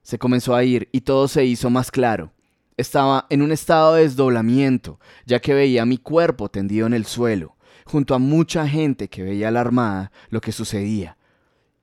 se 0.00 0.18
comenzó 0.18 0.54
a 0.54 0.64
ir 0.64 0.88
y 0.92 1.02
todo 1.02 1.28
se 1.28 1.44
hizo 1.44 1.68
más 1.68 1.90
claro. 1.90 2.32
Estaba 2.78 3.26
en 3.28 3.42
un 3.42 3.52
estado 3.52 3.94
de 3.94 4.04
desdoblamiento, 4.04 4.98
ya 5.26 5.40
que 5.40 5.52
veía 5.52 5.84
mi 5.84 5.98
cuerpo 5.98 6.48
tendido 6.48 6.86
en 6.86 6.94
el 6.94 7.04
suelo, 7.04 7.58
junto 7.84 8.14
a 8.14 8.18
mucha 8.18 8.66
gente 8.66 9.08
que 9.08 9.22
veía 9.22 9.48
alarmada 9.48 10.10
lo 10.30 10.40
que 10.40 10.50
sucedía 10.50 11.18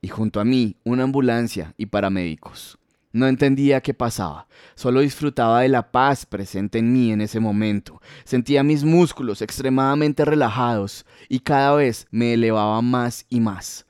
y 0.02 0.08
junto 0.08 0.40
a 0.40 0.46
mí 0.46 0.76
una 0.84 1.04
ambulancia 1.04 1.74
y 1.78 1.86
paramédicos. 1.86 2.78
No 3.14 3.28
entendía 3.28 3.82
qué 3.82 3.94
pasaba, 3.94 4.48
solo 4.74 5.02
disfrutaba 5.02 5.62
de 5.62 5.70
la 5.70 5.92
paz 5.92 6.26
presente 6.26 6.80
en 6.80 6.94
mí 6.94 7.12
en 7.12 7.20
ese 7.20 7.42
momento. 7.42 8.02
Sentía 8.24 8.64
mis 8.64 8.86
músculos 8.86 9.42
extremadamente 9.42 10.24
relajados 10.24 11.06
y 11.28 11.42
cada 11.42 11.76
vez 11.76 12.08
me 12.10 12.34
elevaba 12.34 12.82
más 12.82 13.26
y 13.30 13.42
más. 13.42 13.86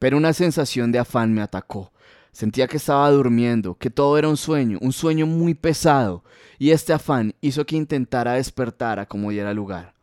Pero 0.00 0.16
una 0.16 0.32
sensación 0.32 0.90
de 0.90 0.98
afán 0.98 1.32
me 1.32 1.40
atacó. 1.40 1.92
Sentía 2.32 2.66
que 2.66 2.78
estaba 2.78 3.08
durmiendo, 3.10 3.76
que 3.76 3.90
todo 3.90 4.18
era 4.18 4.28
un 4.28 4.36
sueño, 4.36 4.78
un 4.80 4.92
sueño 4.92 5.26
muy 5.26 5.54
pesado, 5.54 6.24
y 6.58 6.70
este 6.70 6.92
afán 6.92 7.34
hizo 7.40 7.64
que 7.64 7.76
intentara 7.76 8.32
despertar 8.32 8.98
a 8.98 9.06
como 9.06 9.30
diera 9.30 9.54
lugar. 9.54 9.94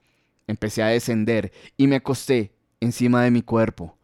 Empecé 0.47 0.81
a 0.81 0.87
descender 0.87 1.51
y 1.75 1.87
me 1.87 1.97
acosté 1.97 2.53
encima 2.79 3.23
de 3.23 3.31
mi 3.31 3.41
cuerpo. 3.41 3.98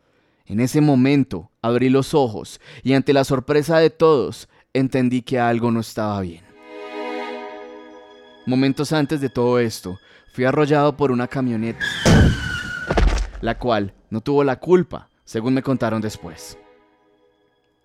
En 0.48 0.60
ese 0.60 0.80
momento 0.80 1.50
abrí 1.62 1.90
los 1.90 2.14
ojos 2.14 2.62
y 2.84 2.94
ante 2.94 3.14
la 3.14 3.24
sorpresa 3.24 3.80
de 3.80 3.90
todos 3.90 4.48
entendí 4.74 5.24
que 5.24 5.40
algo 5.40 5.72
no 5.72 5.80
estaba 5.80 6.22
bien. 6.22 6.44
Momentos 8.46 8.94
antes 8.94 9.22
de 9.22 9.30
todo 9.30 9.58
esto, 9.58 9.98
fui 10.32 10.46
arrollado 10.46 10.96
por 10.96 11.12
una 11.12 11.28
camioneta, 11.28 11.84
la 13.42 13.58
cual 13.58 13.96
no 14.12 14.22
tuvo 14.22 14.44
la 14.44 14.60
culpa, 14.60 15.10
según 15.24 15.56
me 15.56 15.64
contaron 15.64 16.00
después. 16.00 16.60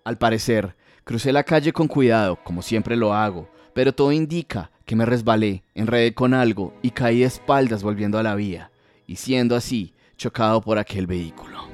Al 0.03 0.19
parecer, 0.19 0.75
crucé 1.03 1.31
la 1.31 1.43
calle 1.43 1.73
con 1.73 1.87
cuidado, 1.87 2.37
como 2.43 2.61
siempre 2.61 2.95
lo 2.95 3.13
hago, 3.13 3.49
pero 3.73 3.93
todo 3.93 4.11
indica 4.11 4.69
que 4.85 4.95
me 4.95 5.05
resbalé, 5.05 5.63
enredé 5.73 6.13
con 6.13 6.35
algo 6.35 6.75
y 6.83 6.91
caí 6.91 7.21
de 7.21 7.25
espaldas 7.25 7.81
volviendo 7.81 8.19
a 8.19 8.23
la 8.23 8.35
vía, 8.35 8.69
y 9.07 9.15
siendo 9.15 9.55
así, 9.55 9.95
chocado 10.15 10.61
por 10.61 10.77
aquel 10.77 11.07
vehículo. 11.07 11.70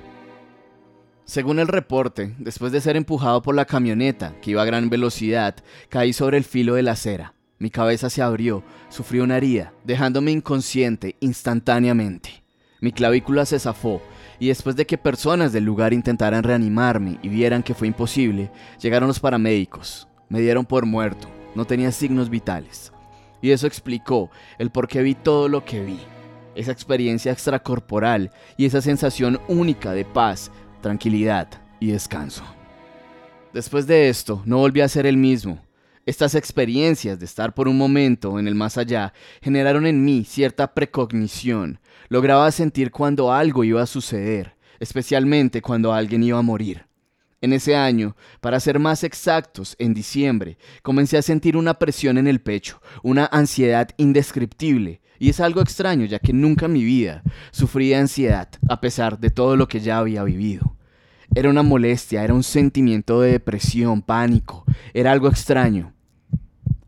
Según 1.28 1.60
el 1.60 1.68
reporte, 1.68 2.34
después 2.38 2.72
de 2.72 2.80
ser 2.80 2.96
empujado 2.96 3.42
por 3.42 3.54
la 3.54 3.66
camioneta, 3.66 4.34
que 4.42 4.52
iba 4.52 4.62
a 4.62 4.66
gran 4.66 4.90
velocidad, 4.90 5.56
caí 5.90 6.14
sobre 6.14 6.38
el 6.38 6.46
filo 6.46 6.76
de 6.76 6.84
la 6.84 6.94
acera. 6.94 7.34
Mi 7.60 7.70
cabeza 7.70 8.10
se 8.10 8.22
abrió, 8.22 8.64
sufrí 8.88 9.20
una 9.20 9.36
herida, 9.36 9.74
dejándome 9.84 10.32
inconsciente 10.32 11.18
instantáneamente. 11.20 12.44
Mi 12.80 12.94
clavícula 12.94 13.46
se 13.46 13.60
zafó 13.60 14.02
y 14.40 14.48
después 14.48 14.78
de 14.78 14.86
que 14.86 14.98
personas 14.98 15.52
del 15.52 15.66
lugar 15.66 15.92
intentaran 15.92 16.44
reanimarme 16.44 17.20
y 17.22 17.28
vieran 17.28 17.62
que 17.62 17.74
fue 17.74 17.90
imposible, 17.90 18.50
llegaron 18.80 19.10
los 19.10 19.20
paramédicos. 19.20 20.08
Me 20.30 20.40
dieron 20.40 20.66
por 20.66 20.86
muerto, 20.86 21.28
no 21.56 21.66
tenía 21.66 21.92
signos 21.92 22.30
vitales. 22.30 22.94
Y 23.42 23.52
eso 23.52 23.68
explicó 23.68 24.32
el 24.60 24.70
por 24.70 24.88
qué 24.88 25.02
vi 25.02 25.14
todo 25.14 25.50
lo 25.50 25.66
que 25.66 25.84
vi. 25.84 26.00
Esa 26.56 26.72
experiencia 26.72 27.34
extracorporal 27.34 28.32
y 28.56 28.66
esa 28.66 28.82
sensación 28.82 29.42
única 29.50 29.92
de 29.92 30.06
paz 30.06 30.52
tranquilidad 30.82 31.48
y 31.80 31.92
descanso. 31.92 32.44
Después 33.54 33.88
de 33.88 34.10
esto, 34.10 34.42
no 34.46 34.58
volví 34.58 34.82
a 34.82 34.88
ser 34.88 35.06
el 35.06 35.18
mismo. 35.18 35.60
Estas 36.06 36.36
experiencias 36.36 37.20
de 37.20 37.26
estar 37.26 37.54
por 37.54 37.68
un 37.68 37.78
momento 37.78 38.40
en 38.40 38.48
el 38.48 38.56
más 38.56 38.78
allá 38.78 39.14
generaron 39.42 39.86
en 39.86 40.06
mí 40.06 40.24
cierta 40.24 40.74
precognición. 40.74 41.80
Lograba 42.08 42.50
sentir 42.52 42.92
cuando 42.92 43.34
algo 43.34 43.64
iba 43.64 43.82
a 43.82 43.88
suceder, 43.88 44.56
especialmente 44.80 45.62
cuando 45.62 45.94
alguien 45.94 46.24
iba 46.24 46.40
a 46.40 46.44
morir. 46.44 46.87
En 47.40 47.54
ese 47.54 47.76
año, 47.76 48.16
para 48.42 48.60
ser 48.60 48.80
más 48.80 49.04
exactos, 49.04 49.76
en 49.78 49.94
diciembre, 49.94 50.58
comencé 50.82 51.18
a 51.18 51.22
sentir 51.22 51.56
una 51.56 51.76
presión 51.76 52.18
en 52.18 52.26
el 52.26 52.42
pecho, 52.42 52.82
una 53.04 53.28
ansiedad 53.28 53.90
indescriptible, 53.98 55.02
Y 55.20 55.30
es 55.30 55.40
algo 55.40 55.62
extraño, 55.62 56.06
ya 56.06 56.20
que 56.20 56.32
nunca 56.32 56.68
en 56.68 56.74
mi 56.74 56.84
vida 56.84 57.24
sufrí 57.52 57.94
ansiedad, 57.94 58.50
a 58.70 58.80
pesar 58.82 59.20
de 59.20 59.32
todo 59.32 59.56
lo 59.56 59.68
que 59.68 59.80
ya 59.80 59.98
había 59.98 60.24
vivido. 60.24 60.76
Era 61.34 61.50
una 61.50 61.64
molestia, 61.64 62.24
era 62.24 62.34
un 62.36 62.44
sentimiento 62.44 63.22
de 63.22 63.32
depresión, 63.32 64.04
pánico, 64.04 64.64
era 64.94 65.12
algo 65.12 65.28
extraño. 65.28 65.94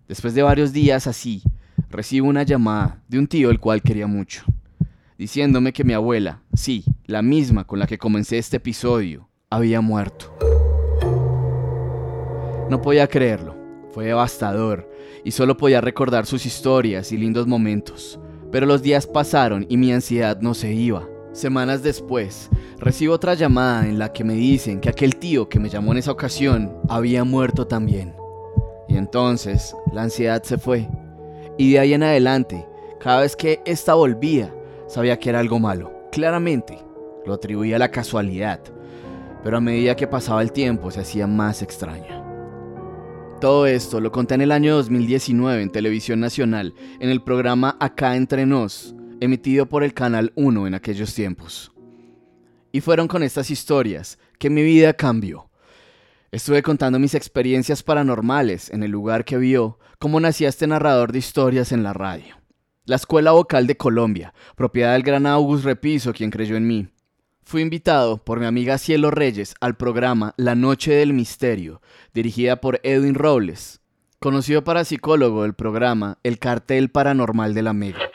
Después 0.08 0.34
de 0.36 0.44
varios 0.44 0.74
días 0.74 1.08
así, 1.08 1.44
recibo 1.90 2.28
una 2.28 2.44
llamada 2.44 3.02
de 3.08 3.20
un 3.20 3.28
tío 3.28 3.50
el 3.50 3.60
cual 3.60 3.82
quería 3.82 4.08
mucho, 4.08 4.44
diciéndome 5.18 5.74
que 5.74 5.84
mi 5.84 5.94
abuela, 5.94 6.42
sí, 6.54 6.84
la 7.06 7.22
misma 7.22 7.66
con 7.66 7.80
la 7.80 7.88
que 7.88 7.98
comencé 7.98 8.38
este 8.38 8.58
episodio, 8.58 9.29
había 9.52 9.82
muerto. 9.82 10.32
No 12.70 12.82
podía 12.84 13.08
creerlo, 13.08 13.56
fue 13.92 14.06
devastador, 14.06 14.88
y 15.24 15.32
solo 15.32 15.58
podía 15.58 15.82
recordar 15.82 16.28
sus 16.28 16.46
historias 16.46 17.12
y 17.12 17.18
lindos 17.18 17.48
momentos. 17.48 18.20
Pero 18.52 18.68
los 18.68 18.84
días 18.84 19.08
pasaron 19.08 19.66
y 19.68 19.78
mi 19.78 19.92
ansiedad 19.92 20.40
no 20.40 20.54
se 20.54 20.72
iba. 20.72 21.08
Semanas 21.32 21.82
después, 21.82 22.50
recibo 22.78 23.16
otra 23.16 23.34
llamada 23.34 23.88
en 23.88 23.98
la 23.98 24.14
que 24.14 24.24
me 24.24 24.36
dicen 24.36 24.80
que 24.80 24.90
aquel 24.90 25.16
tío 25.16 25.50
que 25.50 25.60
me 25.60 25.70
llamó 25.70 25.94
en 25.94 26.00
esa 26.00 26.12
ocasión 26.12 26.76
había 26.88 27.24
muerto 27.24 27.66
también. 27.66 28.16
Y 28.88 28.98
entonces 28.98 29.76
la 29.92 30.04
ansiedad 30.04 30.44
se 30.44 30.60
fue. 30.60 30.88
Y 31.58 31.74
de 31.74 31.80
ahí 31.80 31.94
en 31.94 32.04
adelante, 32.04 32.68
cada 33.00 33.22
vez 33.22 33.36
que 33.36 33.62
ésta 33.66 33.96
volvía, 33.96 34.54
sabía 34.88 35.18
que 35.18 35.30
era 35.30 35.40
algo 35.40 35.60
malo. 35.60 35.92
Claramente, 36.12 36.78
lo 37.26 37.34
atribuía 37.34 37.78
a 37.78 37.80
la 37.80 37.92
casualidad. 37.92 38.60
Pero 39.44 39.58
a 39.58 39.62
medida 39.62 39.96
que 39.96 40.08
pasaba 40.08 40.42
el 40.42 40.52
tiempo 40.52 40.92
se 40.92 41.02
hacía 41.02 41.28
más 41.28 41.62
extraña. 41.62 42.24
Todo 43.40 43.68
esto 43.68 44.02
lo 44.02 44.12
conté 44.12 44.36
en 44.36 44.42
el 44.42 44.52
año 44.52 44.76
2019 44.76 45.62
en 45.62 45.72
Televisión 45.72 46.20
Nacional, 46.20 46.74
en 47.00 47.10
el 47.10 47.22
programa 47.22 47.78
Acá 47.80 48.18
Entre 48.18 48.46
Nos, 48.46 48.94
emitido 49.22 49.66
por 49.66 49.84
el 49.84 49.94
Canal 49.94 50.34
1 50.36 50.68
en 50.68 50.74
aquellos 50.74 51.14
tiempos. 51.14 51.72
Y 52.74 52.82
fueron 52.82 53.08
con 53.08 53.24
estas 53.24 53.50
historias 53.50 54.20
que 54.38 54.50
mi 54.50 54.62
vida 54.62 54.94
cambió. 54.94 55.50
Estuve 56.32 56.62
contando 56.62 57.00
mis 57.00 57.16
experiencias 57.16 57.82
paranormales 57.82 58.70
en 58.72 58.84
el 58.84 58.92
lugar 58.92 59.24
que 59.24 59.38
vio 59.38 59.80
cómo 60.00 60.20
nacía 60.20 60.50
este 60.50 60.68
narrador 60.68 61.14
de 61.14 61.20
historias 61.20 61.72
en 61.72 61.82
la 61.82 61.94
radio. 61.94 62.36
La 62.84 62.98
Escuela 62.98 63.32
Vocal 63.32 63.68
de 63.68 63.78
Colombia, 63.78 64.34
propiedad 64.56 64.94
del 64.94 65.04
gran 65.04 65.26
August 65.26 65.64
Repiso, 65.64 66.12
quien 66.12 66.30
creyó 66.30 66.58
en 66.58 66.68
mí. 66.68 66.90
Fui 67.50 67.64
invitado 67.64 68.24
por 68.24 68.40
mi 68.40 68.46
amiga 68.46 68.78
Cielo 68.78 69.10
Reyes 69.10 69.56
al 69.60 69.76
programa 69.76 70.36
La 70.38 70.54
Noche 70.54 70.92
del 70.92 71.14
Misterio, 71.14 71.82
dirigida 72.14 72.58
por 72.58 72.80
Edwin 72.84 73.16
Robles, 73.16 73.82
conocido 74.20 74.64
para 74.64 74.86
psicólogo 74.86 75.42
del 75.42 75.56
programa 75.56 76.20
El 76.22 76.38
Cartel 76.38 76.92
Paranormal 76.92 77.56
de 77.56 77.64
la 77.64 77.74
Mega. 77.74 78.12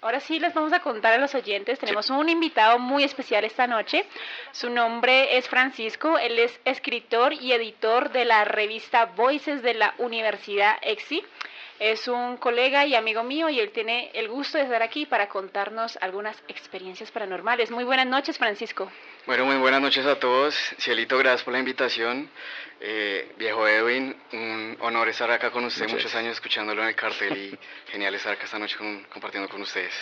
Ahora 0.00 0.20
sí 0.20 0.38
les 0.38 0.54
vamos 0.54 0.72
a 0.72 0.78
contar 0.78 1.14
a 1.14 1.18
los 1.18 1.34
oyentes, 1.34 1.80
tenemos 1.80 2.08
un 2.10 2.28
invitado 2.28 2.78
muy 2.78 3.02
especial 3.02 3.42
esta 3.42 3.66
noche. 3.66 4.04
Su 4.52 4.70
nombre 4.70 5.36
es 5.36 5.48
Francisco, 5.48 6.18
él 6.18 6.38
es 6.38 6.60
escritor 6.64 7.32
y 7.32 7.50
editor 7.50 8.12
de 8.12 8.26
la 8.26 8.44
revista 8.44 9.06
Voices 9.06 9.60
de 9.64 9.74
la 9.74 9.94
Universidad 9.98 10.76
EXI. 10.82 11.24
Es 11.80 12.06
un 12.06 12.36
colega 12.36 12.86
y 12.86 12.94
amigo 12.94 13.24
mío 13.24 13.48
y 13.48 13.58
él 13.58 13.72
tiene 13.72 14.10
el 14.14 14.28
gusto 14.28 14.58
de 14.58 14.64
estar 14.64 14.82
aquí 14.82 15.06
para 15.06 15.28
contarnos 15.28 15.98
algunas 16.00 16.36
experiencias 16.46 17.10
paranormales. 17.10 17.70
Muy 17.70 17.82
buenas 17.82 18.06
noches, 18.06 18.38
Francisco. 18.38 18.90
Bueno, 19.26 19.44
muy 19.44 19.56
buenas 19.56 19.80
noches 19.80 20.06
a 20.06 20.18
todos. 20.18 20.54
Cielito, 20.78 21.18
gracias 21.18 21.42
por 21.42 21.52
la 21.52 21.58
invitación. 21.58 22.30
Eh, 22.80 23.32
viejo 23.38 23.66
Edwin, 23.66 24.14
un 24.32 24.76
honor 24.80 25.08
estar 25.08 25.30
acá 25.30 25.50
con 25.50 25.64
usted, 25.64 25.88
muchos 25.88 26.14
años 26.14 26.34
escuchándolo 26.34 26.82
en 26.82 26.88
el 26.88 26.94
cartel 26.94 27.36
y 27.36 27.58
genial 27.90 28.14
estar 28.14 28.34
acá 28.34 28.44
esta 28.44 28.58
noche 28.58 28.76
compartiendo 29.10 29.48
con 29.48 29.62
ustedes. 29.62 29.92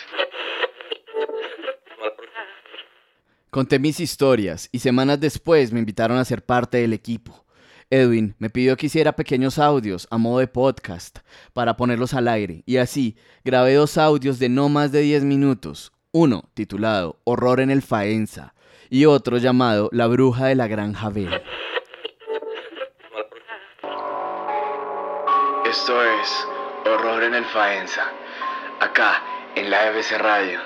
Conté 3.49 3.79
mis 3.79 3.99
historias 3.99 4.67
y 4.71 4.79
semanas 4.79 5.19
después 5.19 5.71
me 5.71 5.79
invitaron 5.79 6.17
a 6.17 6.25
ser 6.25 6.43
parte 6.43 6.79
del 6.79 6.93
equipo. 6.93 7.42
Edwin 7.93 8.33
me 8.39 8.49
pidió 8.49 8.75
que 8.75 8.87
hiciera 8.87 9.11
pequeños 9.11 9.59
audios 9.59 10.07
a 10.09 10.17
modo 10.17 10.39
de 10.39 10.47
podcast 10.47 11.19
para 11.53 11.77
ponerlos 11.77 12.15
al 12.15 12.27
aire 12.27 12.63
y 12.65 12.77
así 12.77 13.15
grabé 13.45 13.75
dos 13.75 13.99
audios 13.99 14.39
de 14.39 14.49
no 14.49 14.67
más 14.67 14.91
de 14.91 15.01
10 15.01 15.25
minutos, 15.25 15.93
uno 16.11 16.49
titulado 16.55 17.19
Horror 17.23 17.59
en 17.59 17.69
el 17.69 17.83
Faenza 17.83 18.55
y 18.89 19.05
otro 19.05 19.37
llamado 19.37 19.89
La 19.91 20.07
bruja 20.07 20.47
de 20.47 20.55
la 20.55 20.65
granja 20.65 21.09
B. 21.09 21.29
Esto 25.69 26.03
es 26.03 26.47
Horror 26.87 27.21
en 27.21 27.35
el 27.35 27.45
Faenza, 27.45 28.05
acá 28.79 29.21
en 29.53 29.69
la 29.69 29.89
EBC 29.89 30.17
Radio. 30.17 30.59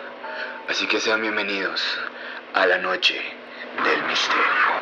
Así 0.70 0.88
que 0.88 1.02
sean 1.02 1.22
bienvenidos 1.22 1.84
a 2.54 2.66
la 2.68 2.78
noche 2.78 3.20
del 3.84 4.08
misterio. 4.08 4.77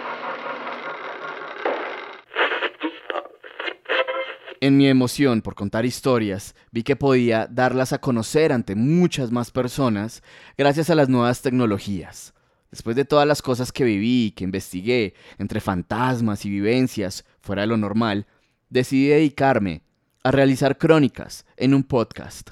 En 4.65 4.77
mi 4.77 4.87
emoción 4.87 5.43
por 5.43 5.53
contar 5.53 5.85
historias, 5.85 6.55
vi 6.71 6.81
que 6.81 6.95
podía 6.95 7.45
darlas 7.45 7.93
a 7.93 7.99
conocer 7.99 8.51
ante 8.51 8.73
muchas 8.73 9.29
más 9.29 9.51
personas 9.51 10.23
gracias 10.57 10.89
a 10.89 10.95
las 10.95 11.07
nuevas 11.07 11.43
tecnologías. 11.43 12.33
Después 12.71 12.95
de 12.95 13.05
todas 13.05 13.27
las 13.27 13.43
cosas 13.43 13.71
que 13.71 13.83
viví 13.83 14.25
y 14.25 14.31
que 14.31 14.43
investigué, 14.43 15.13
entre 15.37 15.59
fantasmas 15.59 16.45
y 16.45 16.49
vivencias 16.49 17.25
fuera 17.41 17.61
de 17.61 17.67
lo 17.67 17.77
normal, 17.77 18.25
decidí 18.71 19.05
dedicarme 19.05 19.83
a 20.23 20.31
realizar 20.31 20.79
crónicas 20.79 21.45
en 21.57 21.75
un 21.75 21.83
podcast. 21.83 22.49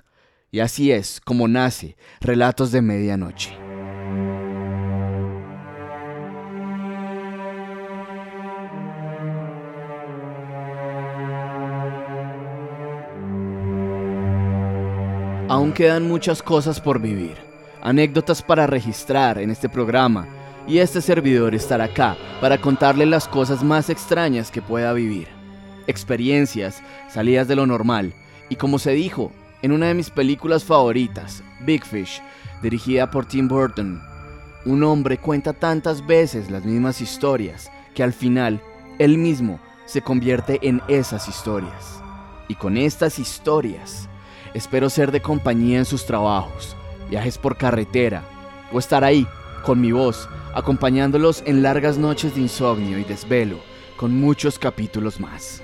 Y 0.52 0.60
así 0.60 0.91
es 0.91 1.19
como 1.19 1.47
nace 1.47 1.97
Relatos 2.21 2.71
de 2.71 2.84
Medianoche. 2.84 3.62
Aún 15.54 15.72
quedan 15.72 16.08
muchas 16.08 16.42
cosas 16.42 16.82
por 16.82 17.00
vivir, 17.00 17.36
anécdotas 17.84 18.42
para 18.42 18.66
registrar 18.66 19.38
en 19.38 19.52
este 19.52 19.70
programa, 19.70 20.28
y 20.66 20.80
este 20.80 21.00
servidor 21.00 21.54
estará 21.54 21.84
acá 21.84 22.18
para 22.42 22.60
contarle 22.60 23.06
las 23.06 23.28
cosas 23.28 23.63
más 23.63 23.92
extrañas 23.92 24.50
que 24.50 24.63
pueda 24.63 24.92
vivir, 24.94 25.28
experiencias, 25.86 26.82
salidas 27.08 27.48
de 27.48 27.56
lo 27.56 27.68
normal, 27.68 28.16
y 28.50 28.56
como 28.56 28.80
se 28.80 28.94
dijo 28.94 29.32
en 29.62 29.74
una 29.74 29.89
de 29.89 29.94
mis 29.94 30.10
películas 30.10 30.63
favoritas, 30.63 31.44
Big 31.60 31.86
Fish, 31.86 32.20
dirigida 32.63 33.12
por 33.12 33.28
Tim 33.28 33.48
Burton, 33.48 34.02
un 34.66 34.84
hombre 34.84 35.20
cuenta 35.20 35.54
tantas 35.54 36.04
veces 36.08 36.50
las 36.50 36.66
mismas 36.66 37.00
historias 37.00 37.70
que 37.94 38.02
al 38.02 38.13
final 38.13 38.60
él 38.98 39.20
mismo 39.20 39.60
se 39.86 40.02
convierte 40.02 40.58
en 40.63 40.82
esas 40.88 41.28
historias. 41.28 42.02
Y 42.48 42.56
con 42.56 42.76
estas 42.76 43.20
historias 43.20 44.10
Espero 44.54 44.88
ser 44.92 45.12
de 45.12 45.20
compañía 45.20 45.80
en 45.80 45.86
sus 45.86 46.06
trabajos, 46.06 46.76
viajes 47.10 47.39
por 47.39 47.58
carretera 47.58 48.24
o 48.72 48.78
estar 48.78 49.04
ahí, 49.04 49.28
con 49.66 49.82
mi 49.82 49.92
voz, 49.92 50.30
acompañándolos 50.54 51.42
en 51.48 51.63
largas 51.63 51.98
noches 51.98 52.36
de 52.36 52.42
insomnio 52.42 53.00
y 53.00 53.04
desvelo, 53.04 53.58
con 53.98 54.16
muchos 54.16 54.60
capítulos 54.60 55.20
más. 55.20 55.63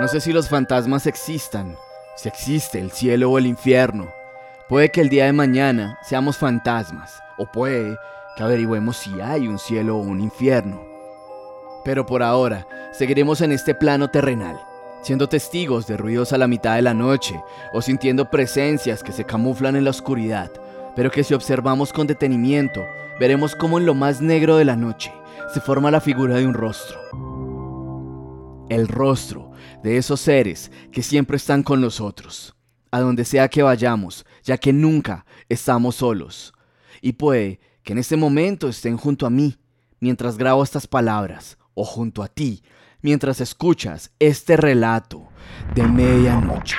No 0.00 0.08
sé 0.08 0.20
si 0.20 0.32
los 0.32 0.48
fantasmas 0.48 1.06
existan, 1.06 1.76
si 2.16 2.28
existe 2.28 2.80
el 2.80 2.90
cielo 2.90 3.30
o 3.30 3.38
el 3.38 3.46
infierno. 3.46 4.12
Puede 4.68 4.90
que 4.90 5.00
el 5.00 5.08
día 5.08 5.26
de 5.26 5.32
mañana 5.32 5.98
seamos 6.02 6.36
fantasmas 6.36 7.22
o 7.38 7.46
puede 7.46 7.96
que 8.36 8.42
averigüemos 8.42 8.96
si 8.96 9.20
hay 9.20 9.48
un 9.48 9.58
cielo 9.58 9.96
o 9.96 10.00
un 10.00 10.20
infierno. 10.20 10.80
Pero 11.84 12.04
por 12.04 12.22
ahora, 12.22 12.66
seguiremos 12.92 13.40
en 13.40 13.52
este 13.52 13.74
plano 13.74 14.10
terrenal, 14.10 14.60
siendo 15.02 15.28
testigos 15.28 15.86
de 15.86 15.96
ruidos 15.96 16.32
a 16.32 16.38
la 16.38 16.48
mitad 16.48 16.74
de 16.76 16.82
la 16.82 16.94
noche 16.94 17.40
o 17.72 17.80
sintiendo 17.80 18.30
presencias 18.30 19.02
que 19.02 19.12
se 19.12 19.24
camuflan 19.24 19.76
en 19.76 19.84
la 19.84 19.90
oscuridad, 19.90 20.50
pero 20.96 21.10
que 21.10 21.22
si 21.22 21.34
observamos 21.34 21.92
con 21.92 22.06
detenimiento, 22.06 22.84
veremos 23.20 23.54
cómo 23.54 23.78
en 23.78 23.86
lo 23.86 23.94
más 23.94 24.20
negro 24.20 24.56
de 24.56 24.64
la 24.64 24.76
noche 24.76 25.12
se 25.52 25.60
forma 25.60 25.90
la 25.90 26.00
figura 26.00 26.36
de 26.36 26.46
un 26.46 26.54
rostro. 26.54 26.98
El 28.68 28.88
rostro 28.88 29.52
de 29.82 29.96
esos 29.96 30.20
seres 30.20 30.72
que 30.90 31.02
siempre 31.02 31.36
están 31.36 31.62
con 31.62 31.80
nosotros, 31.80 32.56
a 32.90 33.00
donde 33.00 33.24
sea 33.24 33.48
que 33.48 33.62
vayamos, 33.62 34.26
ya 34.42 34.58
que 34.58 34.72
nunca 34.72 35.24
estamos 35.48 35.96
solos. 35.96 36.52
Y 37.00 37.12
puede 37.12 37.60
que 37.82 37.92
en 37.92 37.98
este 37.98 38.16
momento 38.16 38.68
estén 38.68 38.96
junto 38.96 39.26
a 39.26 39.30
mí 39.30 39.58
mientras 40.00 40.36
grabo 40.36 40.62
estas 40.62 40.86
palabras, 40.86 41.58
o 41.74 41.84
junto 41.84 42.22
a 42.22 42.28
ti 42.28 42.62
mientras 43.02 43.40
escuchas 43.40 44.10
este 44.18 44.56
relato 44.56 45.28
de 45.74 45.84
medianoche. 45.84 46.76